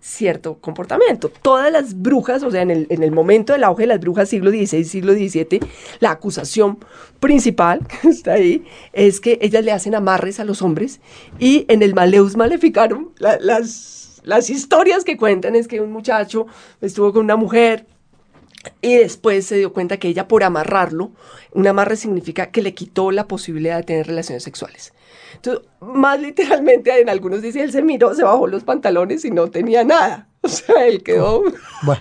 [0.00, 1.30] cierto comportamiento.
[1.42, 4.28] Todas las brujas, o sea, en el, en el momento del auge de las brujas,
[4.28, 5.60] siglo XVI, siglo XVII,
[6.00, 6.78] la acusación
[7.20, 11.00] principal que está ahí es que ellas le hacen amarres a los hombres
[11.38, 16.46] y en el Maleus Maleficarum, las, las historias que cuentan es que un muchacho
[16.80, 17.86] estuvo con una mujer,
[18.82, 21.12] y después se dio cuenta que ella por amarrarlo,
[21.52, 24.92] un amarre significa que le quitó la posibilidad de tener relaciones sexuales.
[25.34, 29.50] Entonces, más literalmente, en algunos dicen, él se miró, se bajó los pantalones y no
[29.50, 30.26] tenía nada.
[30.40, 31.42] O sea, él quedó...
[31.82, 32.00] Bueno.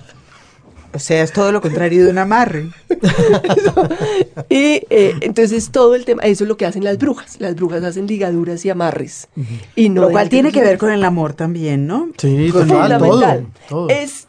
[0.93, 2.69] O sea, es todo lo contrario de un amarre.
[4.49, 7.37] y eh, entonces todo el tema, eso es lo que hacen las brujas.
[7.39, 9.27] Las brujas hacen ligaduras y amarres.
[9.75, 12.09] y no lo cual tiene que ver con el amor también, ¿no?
[12.17, 13.47] Sí, fundamental.
[13.67, 14.27] Todo, Es, eh,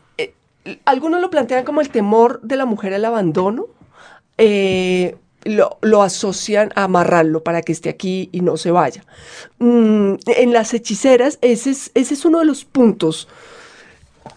[0.84, 3.66] algunos lo plantean como el temor de la mujer al abandono.
[4.38, 9.04] Eh, lo, asocian a amarrarlo para que esté aquí y no se vaya.
[9.58, 13.28] Mm, en las hechiceras, ese es, ese es uno de los puntos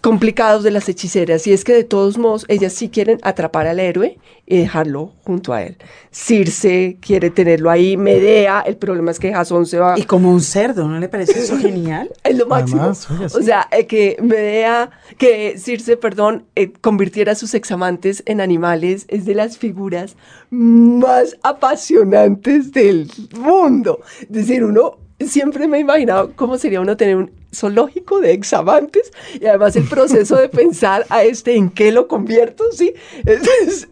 [0.00, 3.80] complicados de las hechiceras y es que de todos modos ellas sí quieren atrapar al
[3.80, 5.76] héroe y dejarlo junto a él.
[6.10, 9.98] Circe quiere tenerlo ahí, Medea, el problema es que Jasón se va...
[9.98, 12.10] Y como un cerdo, ¿no le parece eso genial?
[12.24, 12.82] es lo máximo.
[12.88, 19.06] O sea, eh, que Medea, que Circe, perdón, eh, convirtiera a sus examantes en animales
[19.08, 20.16] es de las figuras
[20.50, 24.00] más apasionantes del mundo.
[24.20, 29.12] Es decir, uno siempre me he imaginado cómo sería uno tener un zoológico de examantes
[29.38, 32.94] y además el proceso de pensar a este en qué lo convierto, sí,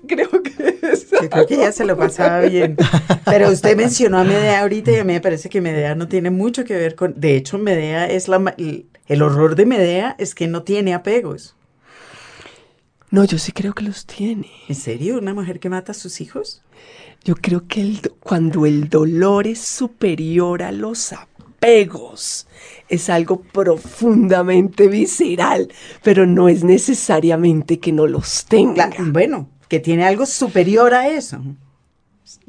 [0.07, 0.79] creo que
[1.29, 2.77] creo que ya se lo pasaba bien.
[3.25, 6.31] Pero usted mencionó a Medea ahorita y a mí me parece que Medea no tiene
[6.31, 10.47] mucho que ver con, de hecho Medea es la, el horror de Medea es que
[10.47, 11.55] no tiene apegos.
[13.11, 14.49] No, yo sí creo que los tiene.
[14.69, 15.19] ¿En serio?
[15.19, 16.63] ¿Una mujer que mata a sus hijos?
[17.23, 22.47] Yo creo que el, cuando el dolor es superior a los apegos,
[22.89, 25.71] es algo profundamente visceral,
[26.03, 28.91] pero no es necesariamente que no los tenga.
[28.99, 31.43] bueno, que tiene algo superior a eso.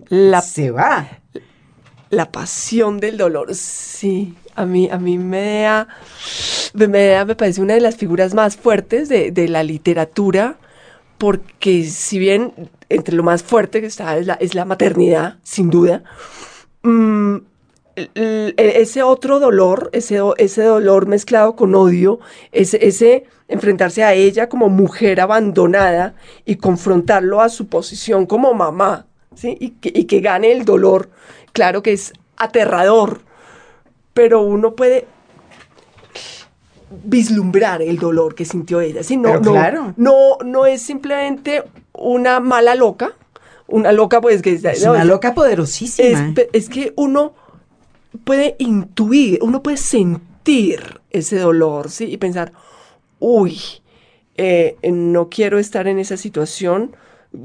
[0.08, 1.20] La, Se va.
[2.10, 4.36] La pasión del dolor, sí.
[4.56, 5.88] A mí, a mí me da,
[6.74, 6.88] me,
[7.26, 10.58] me parece una de las figuras más fuertes de, de la literatura,
[11.18, 12.54] porque si bien
[12.96, 16.04] entre lo más fuerte que está es la, es la maternidad, sin duda.
[16.84, 17.38] Mm,
[17.96, 22.20] ese otro dolor, ese, ese dolor mezclado con odio,
[22.52, 26.16] ese, ese enfrentarse a ella como mujer abandonada
[26.46, 29.58] y confrontarlo a su posición como mamá, ¿sí?
[29.60, 31.10] y, que, y que gane el dolor,
[31.52, 33.22] claro que es aterrador,
[34.14, 35.06] pero uno puede
[37.04, 39.04] vislumbrar el dolor que sintió ella.
[39.04, 39.18] ¿sí?
[39.18, 39.94] No, no, claro.
[39.98, 41.64] no, no es simplemente
[42.02, 43.14] una mala loca,
[43.68, 44.54] una loca pues que...
[44.54, 46.34] Es una loca poderosísima.
[46.54, 47.34] Es, que uno
[48.24, 52.06] puede intuir, uno puede sentir ese dolor, ¿sí?
[52.06, 52.52] Y pensar,
[53.20, 53.60] uy,
[54.36, 56.96] eh, no quiero estar en esa situación,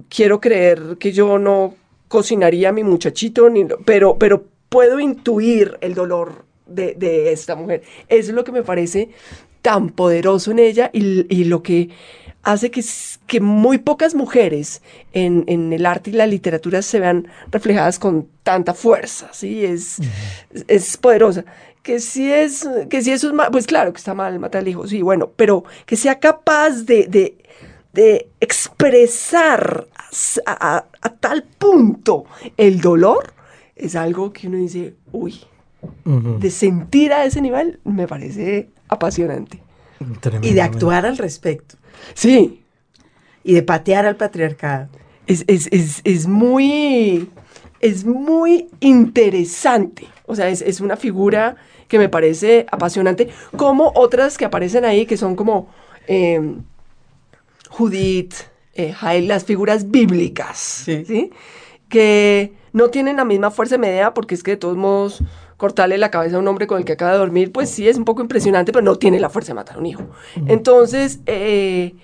[0.08, 1.74] quiero creer que yo no
[2.08, 7.82] cocinaría a mi muchachito, ni, pero, pero puedo intuir el dolor de, de, esta mujer.
[8.08, 9.10] Eso es lo que me parece
[9.62, 11.90] tan poderoso en ella y, y lo que
[12.46, 12.82] hace que,
[13.26, 14.80] que muy pocas mujeres
[15.12, 19.64] en, en, el arte y la literatura se vean reflejadas con tanta fuerza, ¿sí?
[19.64, 19.98] Es,
[20.68, 21.44] es poderosa.
[21.82, 24.68] Que si, es, que si eso es mal, pues claro que está mal matar al
[24.68, 27.36] hijo, sí, bueno, pero que sea capaz de, de,
[27.92, 29.88] de expresar
[30.46, 32.26] a, a, a tal punto
[32.56, 33.32] el dolor,
[33.74, 35.40] es algo que uno dice, uy,
[36.04, 39.60] de sentir a ese nivel, me parece apasionante.
[40.42, 41.76] Y de actuar al respecto.
[42.14, 42.62] Sí.
[43.44, 44.88] Y de patear al patriarcado.
[45.26, 47.28] Es, es, es, es muy,
[47.80, 50.06] es muy interesante.
[50.26, 51.56] O sea, es, una figura
[51.88, 55.68] que me parece apasionante, como otras que aparecen ahí, que son como
[56.08, 56.62] em,
[57.70, 58.34] Judith,
[58.74, 61.30] eh, las figuras bíblicas, sí.
[61.88, 65.22] Que no tienen la misma fuerza media, porque es que de todos modos
[65.56, 67.96] cortarle la cabeza a un hombre con el que acaba de dormir, pues sí es
[67.96, 70.02] un poco impresionante, pero no tiene la fuerza de matar a un hijo.
[70.46, 71.94] Entonces, eh,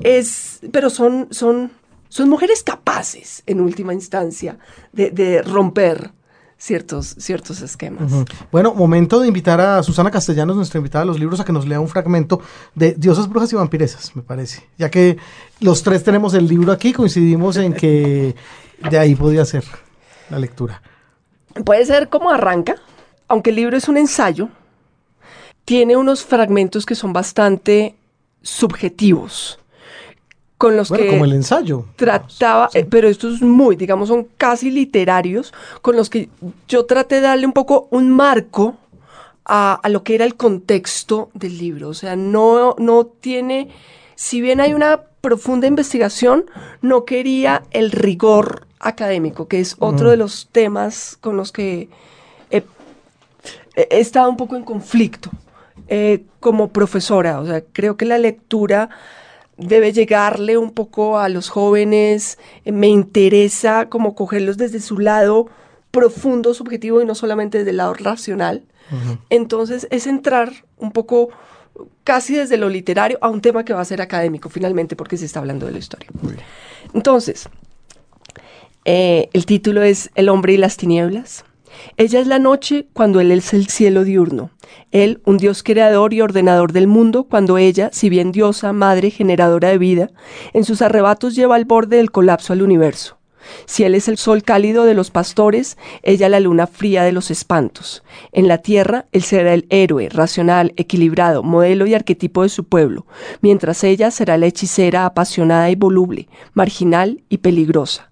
[0.00, 1.72] es, pero son, son,
[2.08, 4.58] son mujeres capaces, en última instancia,
[4.92, 6.12] de, romper
[6.56, 8.12] ciertos, ciertos esquemas.
[8.52, 11.66] Bueno, momento de invitar a Susana Castellanos, nuestra invitada a los libros, a que nos
[11.66, 12.40] lea un fragmento
[12.74, 14.68] de Diosas, Brujas y Vampiresas, me parece.
[14.78, 15.16] Ya que
[15.60, 18.36] los tres tenemos el libro aquí, coincidimos en que
[18.88, 19.64] de ahí podía ser
[20.30, 20.82] la lectura.
[21.64, 22.76] Puede ser como arranca,
[23.30, 24.48] aunque el libro es un ensayo,
[25.64, 27.94] tiene unos fragmentos que son bastante
[28.42, 29.60] subjetivos
[30.58, 31.86] con los bueno, que como el ensayo.
[31.94, 36.28] trataba, eh, pero estos muy, digamos, son casi literarios, con los que
[36.68, 38.76] yo traté de darle un poco un marco
[39.44, 41.88] a, lo que era el contexto del libro.
[41.88, 43.68] O sea, no, no tiene,
[44.16, 46.46] si bien hay una profunda investigación,
[46.82, 51.88] no quería el rigor académico, que es otro de los temas con los que
[53.74, 55.30] estado un poco en conflicto
[55.88, 57.40] eh, como profesora.
[57.40, 58.90] O sea, creo que la lectura
[59.56, 65.48] debe llegarle un poco a los jóvenes, eh, me interesa como cogerlos desde su lado
[65.90, 68.62] profundo, subjetivo y no solamente desde el lado racional.
[69.30, 71.28] Entonces es entrar un poco
[72.02, 75.26] casi desde lo literario a un tema que va a ser académico finalmente porque se
[75.26, 76.08] está hablando de la historia.
[76.92, 77.48] Entonces,
[78.84, 81.44] eh, el título es El hombre y las tinieblas.
[81.96, 84.50] Ella es la noche cuando él es el cielo diurno.
[84.90, 89.68] Él, un Dios creador y ordenador del mundo, cuando ella, si bien diosa, madre, generadora
[89.68, 90.10] de vida,
[90.52, 93.20] en sus arrebatos lleva al borde del colapso al universo.
[93.66, 97.30] Si él es el sol cálido de los pastores, ella la luna fría de los
[97.30, 98.02] espantos.
[98.32, 103.06] En la tierra, él será el héroe, racional, equilibrado, modelo y arquetipo de su pueblo,
[103.40, 108.09] mientras ella será la hechicera apasionada y voluble, marginal y peligrosa.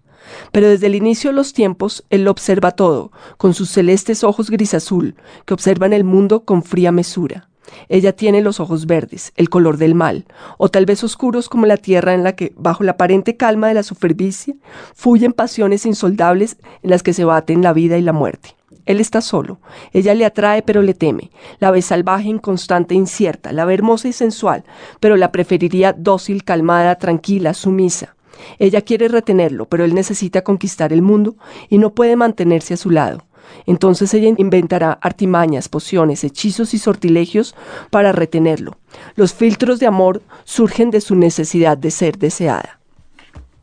[0.53, 4.51] Pero desde el inicio de los tiempos, Él lo observa todo, con sus celestes ojos
[4.51, 7.49] gris azul, que observan el mundo con fría mesura.
[7.89, 10.25] Ella tiene los ojos verdes, el color del mal,
[10.57, 13.75] o tal vez oscuros como la tierra en la que, bajo la aparente calma de
[13.75, 14.57] la superficie,
[14.95, 18.57] fluyen pasiones insoldables en las que se baten la vida y la muerte.
[18.87, 19.61] Él está solo.
[19.93, 21.31] Ella le atrae pero le teme.
[21.59, 23.53] La ve salvaje, inconstante incierta.
[23.53, 24.65] La ve hermosa y sensual,
[24.99, 28.17] pero la preferiría dócil, calmada, tranquila, sumisa.
[28.59, 31.37] Ella quiere retenerlo, pero él necesita conquistar el mundo
[31.69, 33.25] y no puede mantenerse a su lado.
[33.67, 37.55] Entonces ella inventará artimañas, pociones, hechizos y sortilegios
[37.91, 38.77] para retenerlo.
[39.15, 42.79] Los filtros de amor surgen de su necesidad de ser deseada.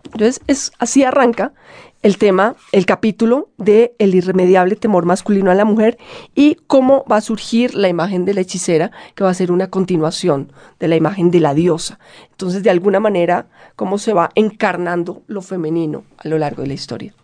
[0.05, 1.53] Entonces, es, así arranca
[2.05, 5.97] el tema, el capítulo de el irremediable temor masculino a la mujer
[6.35, 9.71] y cómo va a surgir la imagen de la hechicera, que va a ser una
[9.71, 11.97] continuación de la imagen de la diosa.
[12.29, 16.73] Entonces, de alguna manera, cómo se va encarnando lo femenino a lo largo de la
[16.75, 17.15] historia.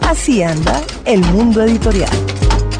[0.00, 2.35] Así anda el mundo editorial.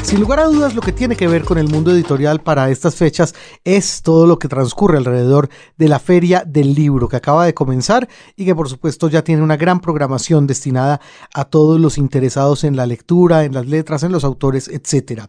[0.07, 2.95] Sin lugar a dudas, lo que tiene que ver con el mundo editorial para estas
[2.95, 3.35] fechas
[3.65, 8.07] es todo lo que transcurre alrededor de la Feria del Libro que acaba de comenzar
[8.37, 11.01] y que por supuesto ya tiene una gran programación destinada
[11.33, 15.23] a todos los interesados en la lectura, en las letras, en los autores, etc.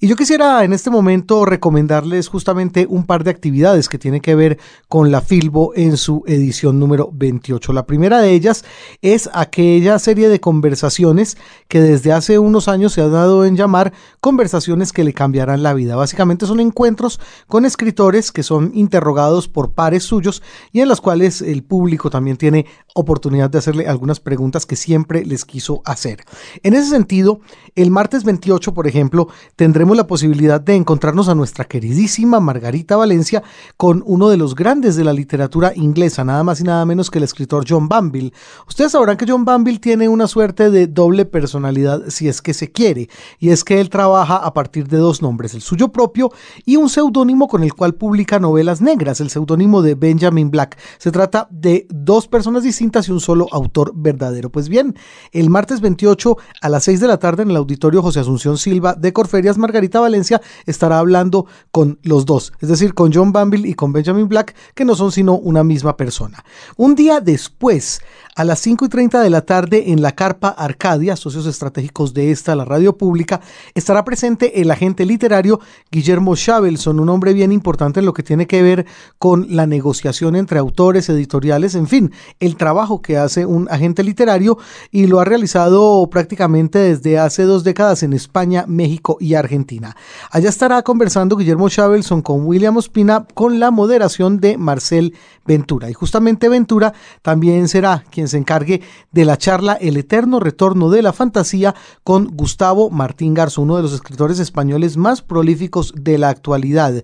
[0.00, 4.34] Y yo quisiera en este momento recomendarles justamente un par de actividades que tienen que
[4.34, 4.58] ver
[4.88, 7.72] con la Filbo en su edición número 28.
[7.72, 8.64] La primera de ellas
[9.00, 11.36] es aquella serie de conversaciones
[11.68, 15.74] que desde hace unos años se ha dado en llamar conversaciones que le cambiarán la
[15.74, 15.96] vida.
[15.96, 20.42] Básicamente son encuentros con escritores que son interrogados por pares suyos
[20.72, 25.24] y en los cuales el público también tiene oportunidad de hacerle algunas preguntas que siempre
[25.24, 26.24] les quiso hacer.
[26.62, 27.40] En ese sentido,
[27.76, 33.42] el martes 28, por ejemplo, tendremos la posibilidad de encontrarnos a nuestra queridísima Margarita Valencia
[33.76, 37.18] con uno de los grandes de la literatura inglesa, nada más y nada menos que
[37.18, 38.32] el escritor John Banville.
[38.66, 42.72] Ustedes sabrán que John Banville tiene una suerte de doble personalidad si es que se
[42.72, 43.08] quiere,
[43.38, 46.32] y es que él trabaja trabaja a partir de dos nombres, el suyo propio
[46.64, 50.78] y un seudónimo con el cual publica novelas negras, el seudónimo de Benjamin Black.
[50.96, 54.50] Se trata de dos personas distintas y un solo autor verdadero.
[54.50, 54.96] Pues bien,
[55.32, 58.94] el martes 28 a las 6 de la tarde en el auditorio José Asunción Silva
[58.94, 63.74] de Corferias, Margarita Valencia estará hablando con los dos, es decir, con John Banville y
[63.74, 66.42] con Benjamin Black, que no son sino una misma persona.
[66.78, 68.00] Un día después,
[68.38, 72.30] a las 5 y 30 de la tarde en la Carpa Arcadia, socios estratégicos de
[72.30, 73.40] esta, la radio pública,
[73.74, 75.58] estará presente el agente literario
[75.90, 78.86] Guillermo Chabelson, un hombre bien importante en lo que tiene que ver
[79.18, 84.56] con la negociación entre autores, editoriales, en fin, el trabajo que hace un agente literario
[84.92, 89.96] y lo ha realizado prácticamente desde hace dos décadas en España, México y Argentina.
[90.30, 95.90] Allá estará conversando Guillermo Chabelson con William Ospina con la moderación de Marcel Ventura.
[95.90, 101.02] Y justamente Ventura también será quien se encargue de la charla El eterno retorno de
[101.02, 101.74] la fantasía
[102.04, 107.02] con Gustavo Martín Garzo, uno de los escritores españoles más prolíficos de la actualidad.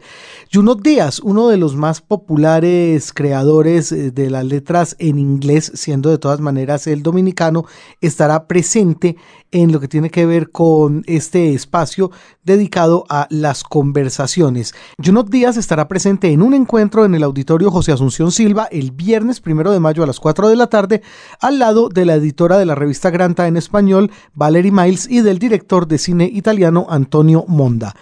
[0.52, 6.10] Junot Díaz, uno de los más populares creadores eh, de las letras en inglés, siendo
[6.10, 7.64] de todas maneras el dominicano,
[8.00, 9.16] estará presente
[9.54, 12.10] en lo que tiene que ver con este espacio
[12.42, 14.74] dedicado a las conversaciones.
[15.02, 19.40] Junot Díaz estará presente en un encuentro en el auditorio José Asunción Silva el viernes
[19.40, 21.02] primero de mayo a las 4 de la tarde,
[21.40, 25.38] al lado de la editora de la revista Granta en español, Valerie Miles, y del
[25.38, 27.94] director de cine italiano Antonio Monda.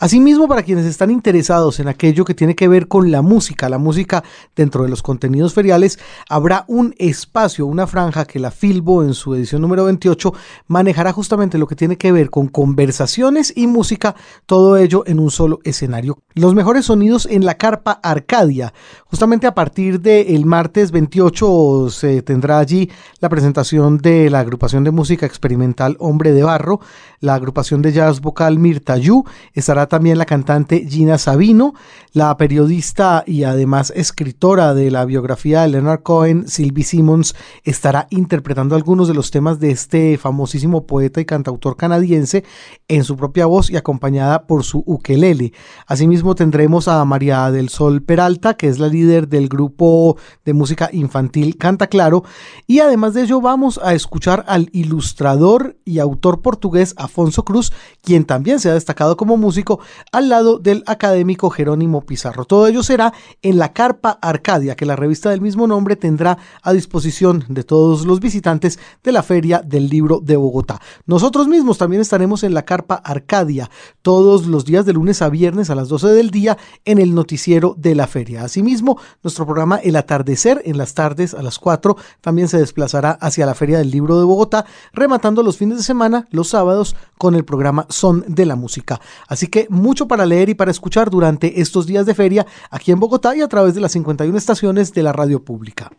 [0.00, 3.78] Asimismo, para quienes están interesados en aquello que tiene que ver con la música, la
[3.78, 4.24] música
[4.56, 9.34] dentro de los contenidos feriales, habrá un espacio, una franja que la Filbo en su
[9.34, 10.34] edición número 28
[10.66, 14.16] manejará justamente lo que tiene que ver con conversaciones y música,
[14.46, 16.18] todo ello en un solo escenario.
[16.34, 18.74] Los mejores sonidos en la carpa Arcadia.
[19.06, 22.90] Justamente a partir del martes 28 se tendrá allí
[23.20, 26.80] la presentación de la agrupación de música experimental Hombre de Barro,
[27.20, 31.72] la agrupación de jazz vocal Mirta Yu, estará también la cantante Gina Sabino,
[32.12, 38.74] la periodista y además escritora de la biografía de Leonard Cohen, Sylvie Simmons, estará interpretando
[38.74, 42.42] algunos de los temas de este famosísimo poeta y cantautor canadiense
[42.88, 45.52] en su propia voz y acompañada por su ukelele.
[45.86, 50.90] Asimismo tendremos a María del Sol Peralta, que es la líder del grupo de música
[50.92, 52.24] infantil Canta Claro,
[52.66, 57.72] y además de ello vamos a escuchar al ilustrador y autor portugués Afonso Cruz,
[58.02, 59.73] quien también se ha destacado como músico
[60.12, 62.44] al lado del académico Jerónimo Pizarro.
[62.44, 63.12] Todo ello será
[63.42, 68.06] en la Carpa Arcadia, que la revista del mismo nombre tendrá a disposición de todos
[68.06, 70.80] los visitantes de la Feria del Libro de Bogotá.
[71.06, 73.70] Nosotros mismos también estaremos en la Carpa Arcadia
[74.02, 77.74] todos los días de lunes a viernes a las 12 del día en el noticiero
[77.78, 78.44] de la feria.
[78.44, 83.46] Asimismo, nuestro programa El Atardecer en las tardes a las 4 también se desplazará hacia
[83.46, 87.44] la Feria del Libro de Bogotá, rematando los fines de semana, los sábados, con el
[87.44, 89.00] programa Son de la Música.
[89.28, 93.00] Así que mucho para leer y para escuchar durante estos días de feria aquí en
[93.00, 95.90] Bogotá y a través de las 51 estaciones de la radio pública.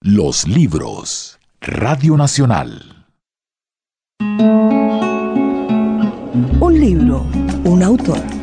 [0.00, 1.38] Los libros.
[1.60, 3.06] Radio Nacional.
[6.60, 7.24] Un libro,
[7.64, 8.33] un autor.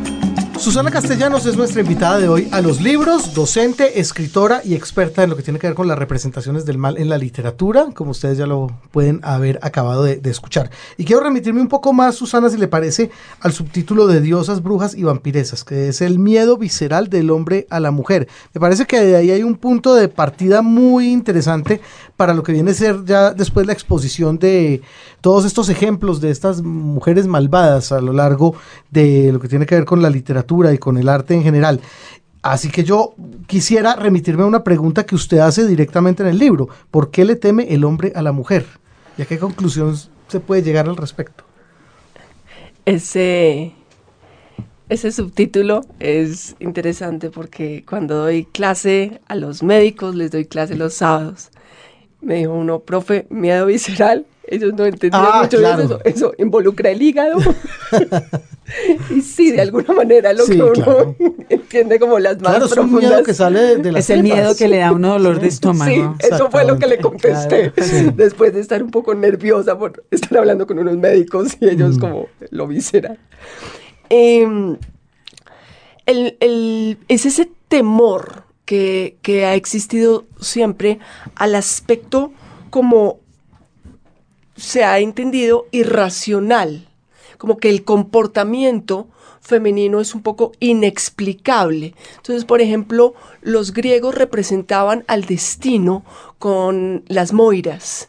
[0.62, 5.32] Susana Castellanos es nuestra invitada de hoy a los libros, docente, escritora y experta en
[5.32, 8.38] lo que tiene que ver con las representaciones del mal en la literatura, como ustedes
[8.38, 10.70] ya lo pueden haber acabado de, escuchar.
[10.98, 13.10] Y quiero remitirme un poco más, Susana, si le parece,
[13.40, 17.80] al subtítulo de Diosas, Brujas y Vampiresas, que es el miedo visceral del hombre a
[17.80, 18.28] la mujer.
[18.54, 21.82] Me parece que de ahí hay un punto de partida muy interesante
[22.22, 24.84] para lo que viene a ser ya después la exposición de
[25.22, 28.54] todos estos ejemplos de estas mujeres malvadas a lo largo
[28.92, 31.82] de lo que tiene que ver con la literatura y con el arte en general.
[32.44, 33.16] Así que yo
[33.48, 36.70] quisiera remitirme a una pregunta que usted hace directamente en el libro.
[36.92, 38.68] ¿Por qué le teme el hombre a la mujer?
[39.18, 39.98] ¿Y a qué conclusión
[40.28, 41.44] se puede llegar al respecto?
[42.86, 43.74] Ese,
[44.90, 50.94] ese subtítulo es interesante porque cuando doy clase a los médicos, les doy clase los
[50.94, 51.50] sábados.
[52.22, 54.26] Me dijo uno, profe, miedo visceral.
[54.48, 55.84] Ellos no entendían Ah, mucho claro.
[55.84, 56.00] eso.
[56.04, 57.38] Eso involucra el hígado.
[59.10, 61.16] y sí, de alguna manera lo Sí, que uno claro.
[61.50, 63.10] entiende como las más Claro, es un profundas.
[63.12, 65.50] miedo que sale de, las Es el miedo que le da a uno dolor de
[65.50, 66.16] Sí, estómago.
[66.20, 67.72] eso fue lo que le contesté.
[67.72, 68.10] Claro, sí.
[68.16, 72.00] Después de estar un poco nerviosa por estar hablando con unos médicos y ellos Mm.
[72.00, 73.18] como lo visceral.
[74.10, 74.78] Em,
[76.06, 80.98] el- el- es ese temor que, que ha existido siempre
[81.36, 82.32] al aspecto
[82.70, 83.20] como
[84.56, 86.88] se ha entendido irracional,
[87.38, 89.10] como que el comportamiento
[89.42, 91.96] femenino es un poco inexplicable.
[92.16, 96.06] Entonces, por ejemplo, los griegos representaban al destino
[96.40, 98.08] con las moiras,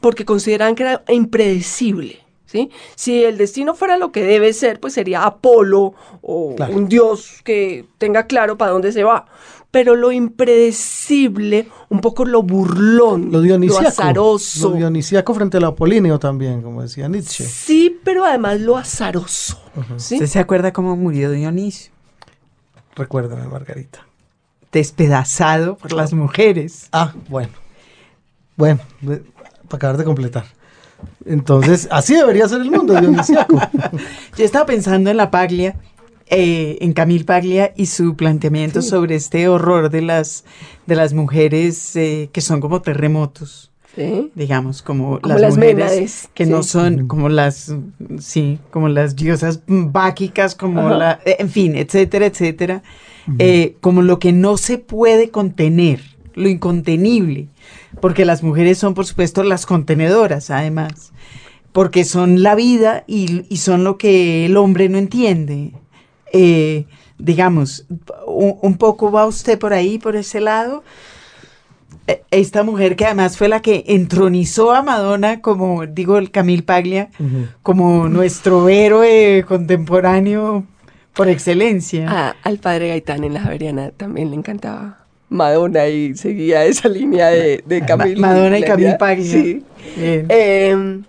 [0.00, 2.20] porque consideraban que era impredecible.
[2.46, 2.70] ¿sí?
[2.94, 6.76] Si el destino fuera lo que debe ser, pues sería Apolo o Claro.
[6.76, 9.26] un dios que tenga claro para dónde se va.
[9.70, 13.86] Pero lo impredecible, un poco lo burlón, Lo dionisíaco.
[13.86, 14.70] azaroso.
[14.70, 17.44] Lo dionisíaco frente al apolíneo también, como decía Nietzsche.
[17.44, 19.60] Sí, pero además lo azaroso.
[19.96, 20.14] ¿sí?
[20.16, 21.92] ¿Usted se acuerda cómo murió Dionisio?
[22.96, 24.06] Recuérdame, Margarita.
[24.72, 26.88] Despedazado por las mujeres.
[26.92, 27.52] Ah, bueno.
[28.56, 28.80] Bueno,
[29.68, 30.44] para acabar de completar.
[31.24, 33.58] Entonces, así debería ser el mundo dionisíaco.
[34.36, 35.76] Yo estaba pensando en la Paglia,
[36.30, 40.44] eh, en Camille Paglia y su planteamiento sobre este horror de las,
[40.86, 43.66] de las mujeres eh, que son como terremotos.
[43.96, 44.30] ¿Sí?
[44.36, 46.50] digamos, como, Como las, las mujeres Ménades, que sí.
[46.50, 47.74] no son como las,
[48.20, 50.96] sí, como las diosas báquicas, como Ajá.
[50.96, 52.84] la, eh, en fin, etcétera, etcétera,
[53.40, 56.00] eh, como lo que no se puede contener,
[56.34, 57.48] lo incontenible,
[58.00, 61.12] porque las mujeres son, por supuesto, las contenedoras, además,
[61.72, 65.72] porque son la vida y, y son lo que el hombre no entiende.
[66.32, 66.84] Eh,
[67.18, 67.84] digamos,
[68.26, 70.82] un, un poco va usted por ahí, por ese lado,
[72.06, 76.62] eh, esta mujer que además fue la que entronizó a Madonna como, digo, el Camille
[76.62, 77.10] Paglia,
[77.62, 80.64] como nuestro héroe contemporáneo
[81.12, 82.06] por excelencia.
[82.08, 87.28] Ah, al padre Gaitán en la Javeriana también le encantaba Madonna y seguía esa línea
[87.28, 88.20] de, de Ma- Camille.
[88.20, 89.24] Madonna y Camille Paglia.
[89.42, 89.62] Sí.
[89.96, 91.00] Eh,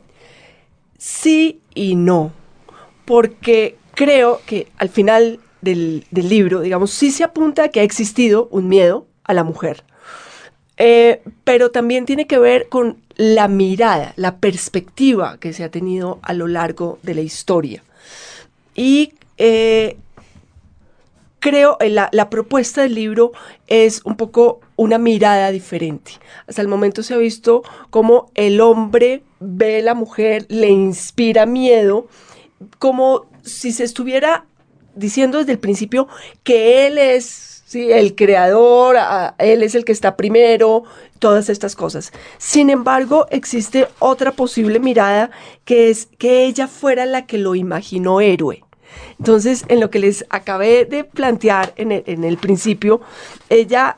[0.98, 2.32] sí y no,
[3.06, 8.48] porque creo que al final del, libro, digamos, sí se apunta a que ha existido
[8.52, 9.84] un miedo a la mujer,
[10.84, 16.18] Eh, pero también tiene que ver con la mirada, la perspectiva que se ha tenido
[16.24, 17.84] a lo largo de la historia.
[18.74, 19.98] Y eh,
[21.40, 23.32] creo eh, la, la propuesta del libro
[23.68, 26.14] es un poco una mirada diferente.
[26.48, 27.62] Hasta el momento se ha visto
[27.92, 32.08] como el hombre ve a la mujer, le inspira miedo,
[32.80, 34.46] como si se estuviera
[34.96, 36.08] diciendo desde el principio
[36.44, 37.92] que él es ¿sí?
[37.92, 38.98] el creador,
[39.38, 40.84] él es el que está primero,
[41.20, 42.12] todas estas cosas.
[42.38, 45.32] Sin embargo, existe otra posible mirada
[45.66, 48.64] que es que ella fuera la que lo imaginó héroe.
[49.20, 53.02] Entonces, en lo que les acabé de plantear en el, en el principio,
[53.50, 53.98] ella,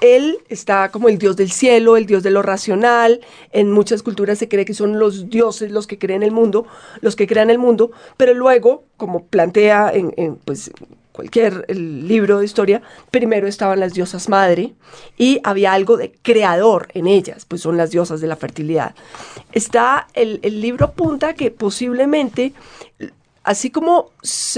[0.00, 3.20] él está como el dios del cielo, el dios de lo racional.
[3.52, 6.66] En muchas culturas se cree que son los dioses los que crean el mundo,
[7.00, 10.70] los que crean el mundo, pero luego, como plantea en, pues,
[11.12, 14.74] cualquier libro de historia, primero estaban las diosas madre
[15.16, 18.94] y había algo de creador en ellas, pues son las diosas de la fertilidad.
[19.52, 22.52] Está, el, el libro apunta que posiblemente
[23.46, 24.10] así como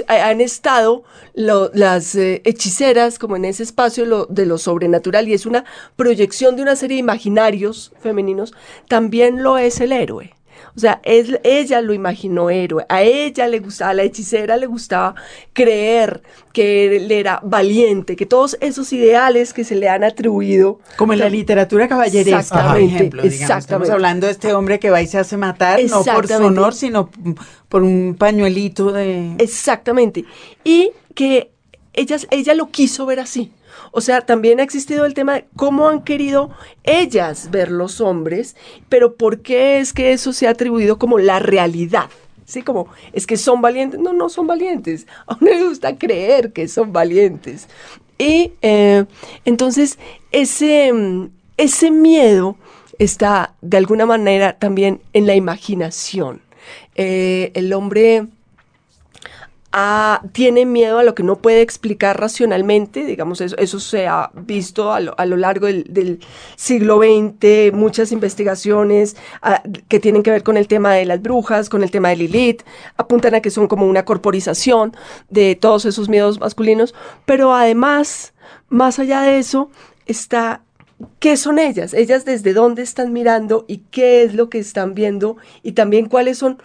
[0.09, 5.35] han estado lo- las eh, hechiceras como en ese espacio lo- de lo sobrenatural y
[5.35, 5.65] es una
[5.97, 8.53] proyección de una serie de imaginarios femeninos,
[8.89, 10.35] también lo es el héroe.
[10.77, 14.67] O sea, es- ella lo imaginó héroe, a ella le gustaba, a la hechicera le
[14.67, 15.15] gustaba
[15.53, 21.13] creer que él era valiente, que todos esos ideales que se le han atribuido Como
[21.13, 23.23] en la literatura caballeresca, por ejemplo.
[23.23, 23.41] digamos.
[23.41, 23.93] Estamos exactamente.
[23.93, 27.11] hablando de este hombre que va y se hace matar, no por su honor, sino
[27.69, 29.35] por un pañuelito de...
[29.39, 30.25] Exactamente.
[30.65, 31.51] Y que
[31.93, 33.53] ellas, ella lo quiso ver así.
[33.93, 36.51] O sea, también ha existido el tema de cómo han querido
[36.85, 38.57] ellas ver los hombres,
[38.89, 42.09] pero por qué es que eso se ha atribuido como la realidad.
[42.45, 44.01] Sí, como es que son valientes.
[44.01, 45.07] No, no son valientes.
[45.27, 47.69] A uno le gusta creer que son valientes.
[48.17, 49.05] Y eh,
[49.45, 49.99] entonces
[50.33, 50.93] ese,
[51.57, 52.57] ese miedo
[52.99, 56.41] está de alguna manera también en la imaginación.
[56.95, 58.27] Eh, el hombre
[60.33, 64.93] tiene miedo a lo que no puede explicar racionalmente, digamos, eso, eso se ha visto
[64.93, 66.21] a lo, a lo largo del, del
[66.57, 71.69] siglo XX, muchas investigaciones ah, que tienen que ver con el tema de las brujas,
[71.69, 72.63] con el tema de Lilith,
[72.97, 74.97] apuntan a que son como una corporización
[75.29, 76.95] de todos esos miedos masculinos,
[77.27, 78.33] pero además,
[78.71, 79.71] más allá de eso,
[80.07, 80.63] está
[81.21, 81.95] ¿Qué son ellas?
[81.95, 86.39] Ellas desde dónde están mirando y qué es lo que están viendo y también cuáles
[86.39, 86.61] son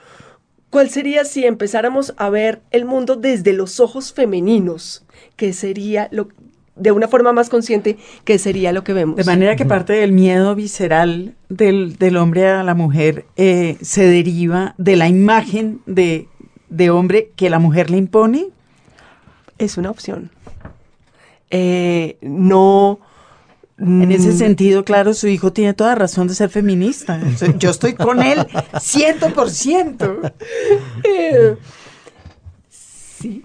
[0.74, 5.06] ¿Cuál sería si empezáramos a ver el mundo desde los ojos femeninos?
[5.36, 6.30] Que sería lo
[6.76, 9.16] de una forma más consciente, que sería lo que vemos.
[9.18, 14.08] De manera que parte del miedo visceral del, del hombre a la mujer eh, se
[14.08, 16.28] deriva de la imagen de,
[16.70, 18.48] de hombre que la mujer le impone.
[19.60, 20.32] es una opción.
[21.52, 23.00] Eh, no.
[23.80, 27.20] En ese mm, sentido, claro, su hijo tiene toda razón de ser feminista.
[27.58, 28.46] Yo estoy con él
[28.80, 30.20] ciento por ciento.
[31.04, 31.56] Eh,
[32.70, 33.44] sí.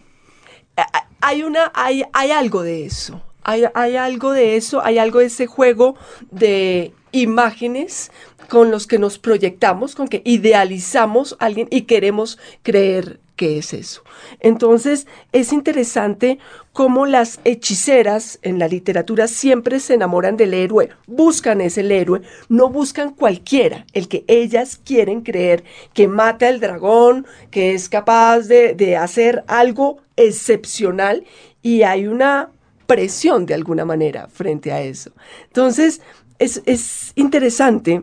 [0.77, 3.23] A- a- Hay, una, hay, hay algo de eso.
[3.43, 5.97] Hay, hay algo de eso, hay algo de ese juego
[6.31, 8.11] de imágenes
[8.51, 13.73] con los que nos proyectamos, con que idealizamos a alguien y queremos creer que es
[13.73, 14.03] eso.
[14.41, 16.39] Entonces, es interesante
[16.73, 22.69] cómo las hechiceras en la literatura siempre se enamoran del héroe, buscan ese héroe, no
[22.69, 25.63] buscan cualquiera, el que ellas quieren creer
[25.95, 31.25] que mata al dragón, que es capaz de, de hacer algo excepcional
[31.63, 32.51] y hay una
[32.87, 35.13] presión de alguna manera frente a eso.
[35.47, 36.01] Entonces,
[36.41, 38.03] es, es interesante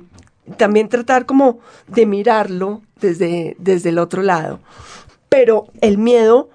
[0.58, 4.60] también tratar como de mirarlo desde, desde el otro lado.
[5.30, 6.50] Pero el miedo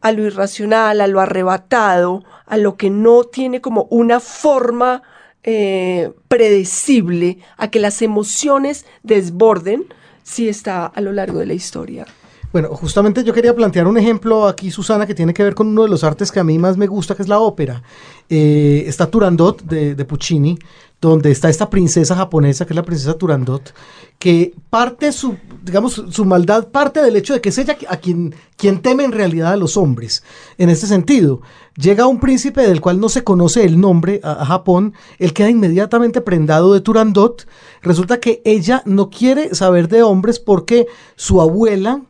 [0.00, 5.02] a lo irracional, a lo arrebatado, a lo que no tiene como una forma
[5.42, 9.86] eh, predecible, a que las emociones desborden,
[10.22, 12.06] sí está a lo largo de la historia.
[12.52, 15.82] Bueno, justamente yo quería plantear un ejemplo aquí, Susana, que tiene que ver con uno
[15.82, 17.82] de los artes que a mí más me gusta, que es la ópera.
[18.28, 20.58] Eh, está Turandot de, de, Puccini,
[21.00, 23.74] donde está esta princesa japonesa, que es la princesa Turandot,
[24.18, 28.34] que parte su, digamos, su maldad parte del hecho de que es ella a quien,
[28.56, 30.22] quien teme en realidad a los hombres.
[30.56, 31.42] En este sentido,
[31.76, 35.50] llega un príncipe del cual no se conoce el nombre a, a Japón, él queda
[35.50, 37.46] inmediatamente prendado de Turandot.
[37.82, 42.02] Resulta que ella no quiere saber de hombres porque su abuela,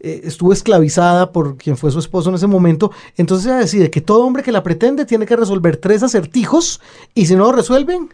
[0.00, 4.00] eh, estuvo esclavizada por quien fue su esposo en ese momento, entonces ella decide que
[4.00, 6.80] todo hombre que la pretende tiene que resolver tres acertijos
[7.14, 8.12] y si no lo resuelven,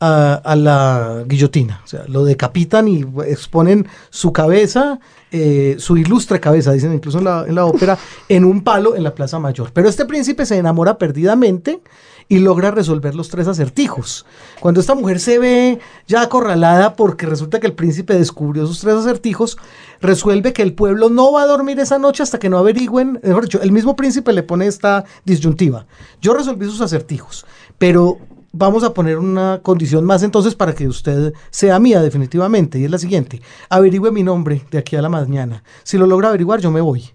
[0.00, 1.80] a, a, la guillotina.
[1.84, 4.98] O sea, lo decapitan y exponen su cabeza,
[5.30, 9.04] eh, su ilustre cabeza, dicen incluso en la, en la, ópera, en un palo en
[9.04, 9.70] la Plaza Mayor.
[9.72, 11.80] Pero este príncipe se enamora perdidamente
[12.28, 14.26] y logra resolver los tres acertijos.
[14.60, 18.96] Cuando esta mujer se ve ya acorralada porque resulta que el príncipe descubrió sus tres
[18.96, 19.56] acertijos,
[20.00, 23.44] resuelve que el pueblo no va a dormir esa noche hasta que no averigüen, mejor
[23.44, 25.86] dicho, el mismo príncipe le pone esta disyuntiva.
[26.20, 27.46] Yo resolví sus acertijos,
[27.78, 28.18] pero
[28.56, 32.90] vamos a poner una condición más entonces para que usted sea mía definitivamente, y es
[32.90, 35.62] la siguiente, averigüe mi nombre de aquí a la mañana.
[35.82, 37.10] Si lo logra averiguar, yo me voy.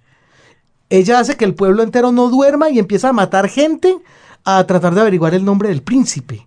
[0.89, 3.97] Ella hace que el pueblo entero no duerma y empieza a matar gente
[4.43, 6.45] a tratar de averiguar el nombre del príncipe.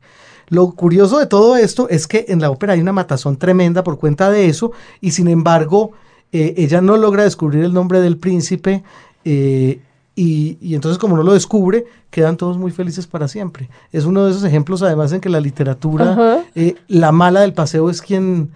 [0.48, 3.98] Lo curioso de todo esto es que en la ópera hay una matazón tremenda por
[3.98, 5.92] cuenta de eso y sin embargo
[6.32, 8.84] eh, ella no logra descubrir el nombre del príncipe
[9.24, 9.80] eh,
[10.16, 13.68] y, y, entonces como no lo descubre, quedan todos muy felices para siempre.
[13.90, 17.90] Es uno de esos ejemplos además en que la literatura, eh, la mala del paseo
[17.90, 18.52] es quien,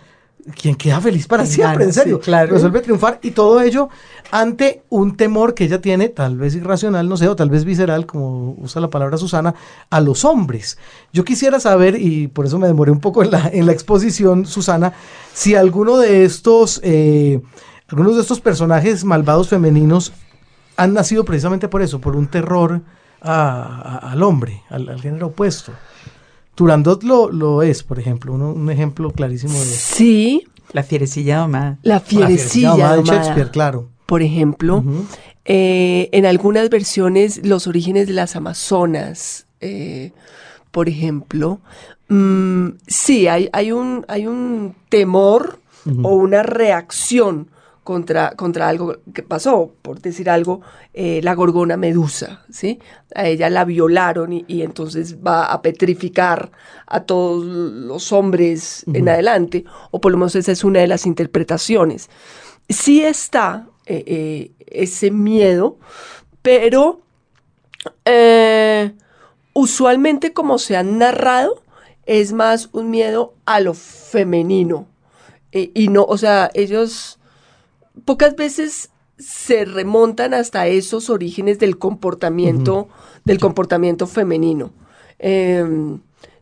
[0.54, 2.18] quien queda feliz para siempre, en serio.
[2.18, 2.52] Sí, claro.
[2.52, 3.88] Resuelve triunfar y todo ello
[4.30, 8.06] ante un temor que ella tiene, tal vez irracional, no sé, o tal vez visceral,
[8.06, 9.54] como usa la palabra Susana,
[9.90, 10.78] a los hombres.
[11.12, 14.46] Yo quisiera saber, y por eso me demoré un poco en la, en la exposición,
[14.46, 14.92] Susana,
[15.32, 17.40] si alguno de estos, eh,
[17.88, 20.12] algunos de estos personajes malvados femeninos
[20.78, 22.80] han nacido precisamente por eso, por un terror
[23.20, 25.72] a, a, al hombre, al, al, género opuesto.
[26.54, 30.46] Turandot lo, lo es, por ejemplo, uno, un ejemplo clarísimo de Sí.
[30.72, 31.78] La fierecilla domada.
[31.82, 33.88] La fierecilla, la fierecilla domada, de Shakespeare, claro.
[34.06, 35.04] Por ejemplo, uh -huh.
[35.44, 40.12] eh, en algunas versiones, los orígenes de las Amazonas, eh,
[40.70, 41.58] por ejemplo,
[42.08, 46.06] mmm, sí, hay, hay, un, hay un temor uh -huh.
[46.06, 47.48] o una reacción
[47.88, 50.60] contra, contra algo que pasó, por decir algo,
[50.92, 52.80] eh, la gorgona medusa, ¿sí?
[53.14, 56.52] A ella la violaron y, y, entonces va a petrificar
[56.86, 58.98] a todos los hombres uh -huh.
[58.98, 62.10] en adelante, o por lo menos esa es una de las interpretaciones.
[62.68, 65.78] Sí está eh, eh, ese miedo,
[66.42, 67.00] pero
[69.54, 71.62] usualmente como se han narrado,
[72.04, 74.86] es más un miedo a lo femenino.
[75.52, 77.17] y no, o sea, ellos
[78.04, 83.22] pocas veces se remontan hasta esos orígenes del comportamiento, uh -huh.
[83.24, 84.72] del comportamiento femenino.
[85.18, 85.64] Eh,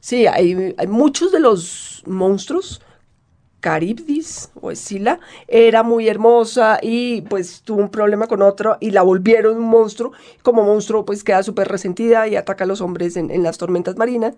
[0.00, 2.82] sí, hay, hay, muchos de los monstruos.
[3.66, 9.02] Caribdis o Escila era muy hermosa y pues tuvo un problema con otro y la
[9.02, 10.12] volvieron un monstruo.
[10.44, 13.96] Como monstruo pues queda súper resentida y ataca a los hombres en, en, las tormentas
[13.96, 14.36] marinas.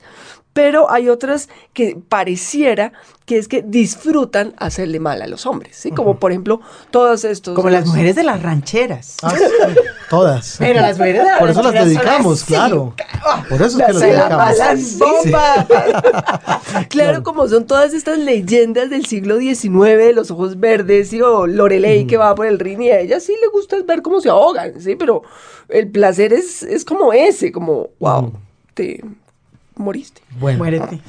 [0.54, 2.94] Pero hay otras que pareciera
[3.26, 5.90] que es que disfrutan hacerle mal a los hombres, ¿sí?
[5.90, 6.18] Como uh -huh.
[6.18, 7.54] por ejemplo todos estos...
[7.54, 9.18] Como las mujeres de las rancheras.
[9.22, 9.44] Ah, sí,
[10.08, 10.56] todas.
[10.58, 12.94] Pero las mujeres de las Por eso las dedicamos, claro.
[13.50, 14.56] Por eso es que las dedicamos.
[14.78, 15.30] Sí.
[15.30, 15.68] claro,
[16.88, 21.46] claro, como son todas estas leyendas del siglo XIX de los ojos verdes y o
[21.46, 22.08] Lorelei uh -huh.
[22.08, 24.80] que va por el ring y a ella sí le gusta ver cómo se ahogan,
[24.80, 24.96] ¿sí?
[24.96, 25.22] Pero
[25.68, 28.32] el placer es, es como ese, como, wow,
[28.74, 29.00] te
[29.78, 30.22] moriste.
[30.38, 31.00] Bueno, Muérete.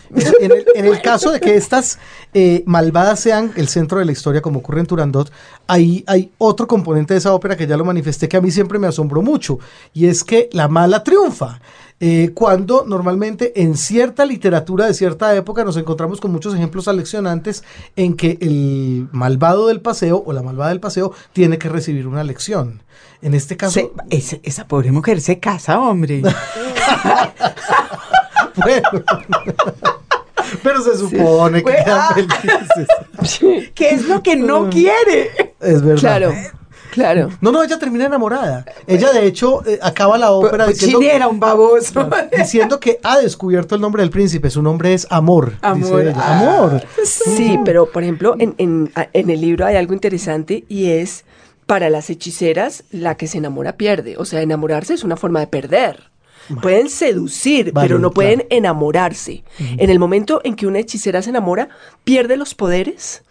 [0.41, 1.99] En, el, en el caso de que estas
[2.33, 5.31] eh, malvadas sean el centro de la historia, como ocurre en Turandot,
[5.67, 8.79] hay, hay otro componente de esa ópera que ya lo manifesté que a mí siempre
[8.79, 9.59] me asombró mucho,
[9.93, 11.59] y es que la mala triunfa.
[12.01, 17.61] Eh, cuando normalmente en cierta literatura de cierta época nos encontramos con muchos ejemplos aleccionantes
[17.97, 22.23] en que el malvado del paseo o la malvada del paseo tiene que recibir una
[22.23, 22.83] lección.
[23.21, 26.21] En este caso, Se- ese- esa pobre mujer se casa, hombre.
[28.63, 29.03] bueno.
[30.63, 32.09] Pero se supone que ah.
[32.15, 33.71] felices.
[33.75, 35.31] ¿Qué es lo que no quiere?
[35.59, 35.99] Es verdad.
[35.99, 36.33] Claro,
[36.91, 37.29] claro.
[37.41, 38.65] No, no, ella termina enamorada.
[38.87, 42.09] Ella, de hecho, eh, acaba la ópera Pues diciendo, era un baboso.
[42.35, 44.49] diciendo que ha descubierto el nombre del príncipe.
[44.49, 45.51] Su nombre es Amor.
[45.51, 46.01] dice Amor.
[46.01, 46.13] ella.
[46.17, 46.39] Ah.
[46.39, 46.83] Amor.
[47.03, 51.25] Sí, pero por ejemplo, en, en- en el libro hay algo interesante y es
[51.67, 54.15] para las hechiceras, la que se enamora pierde.
[54.17, 56.09] O sea, enamorarse es una forma de perder.
[56.61, 58.47] Pueden seducir, Vale, pero no pueden claro.
[58.49, 59.43] enamorarse.
[59.59, 61.69] En el momento en que una hechicera se enamora,
[62.03, 63.23] pierde los poderes,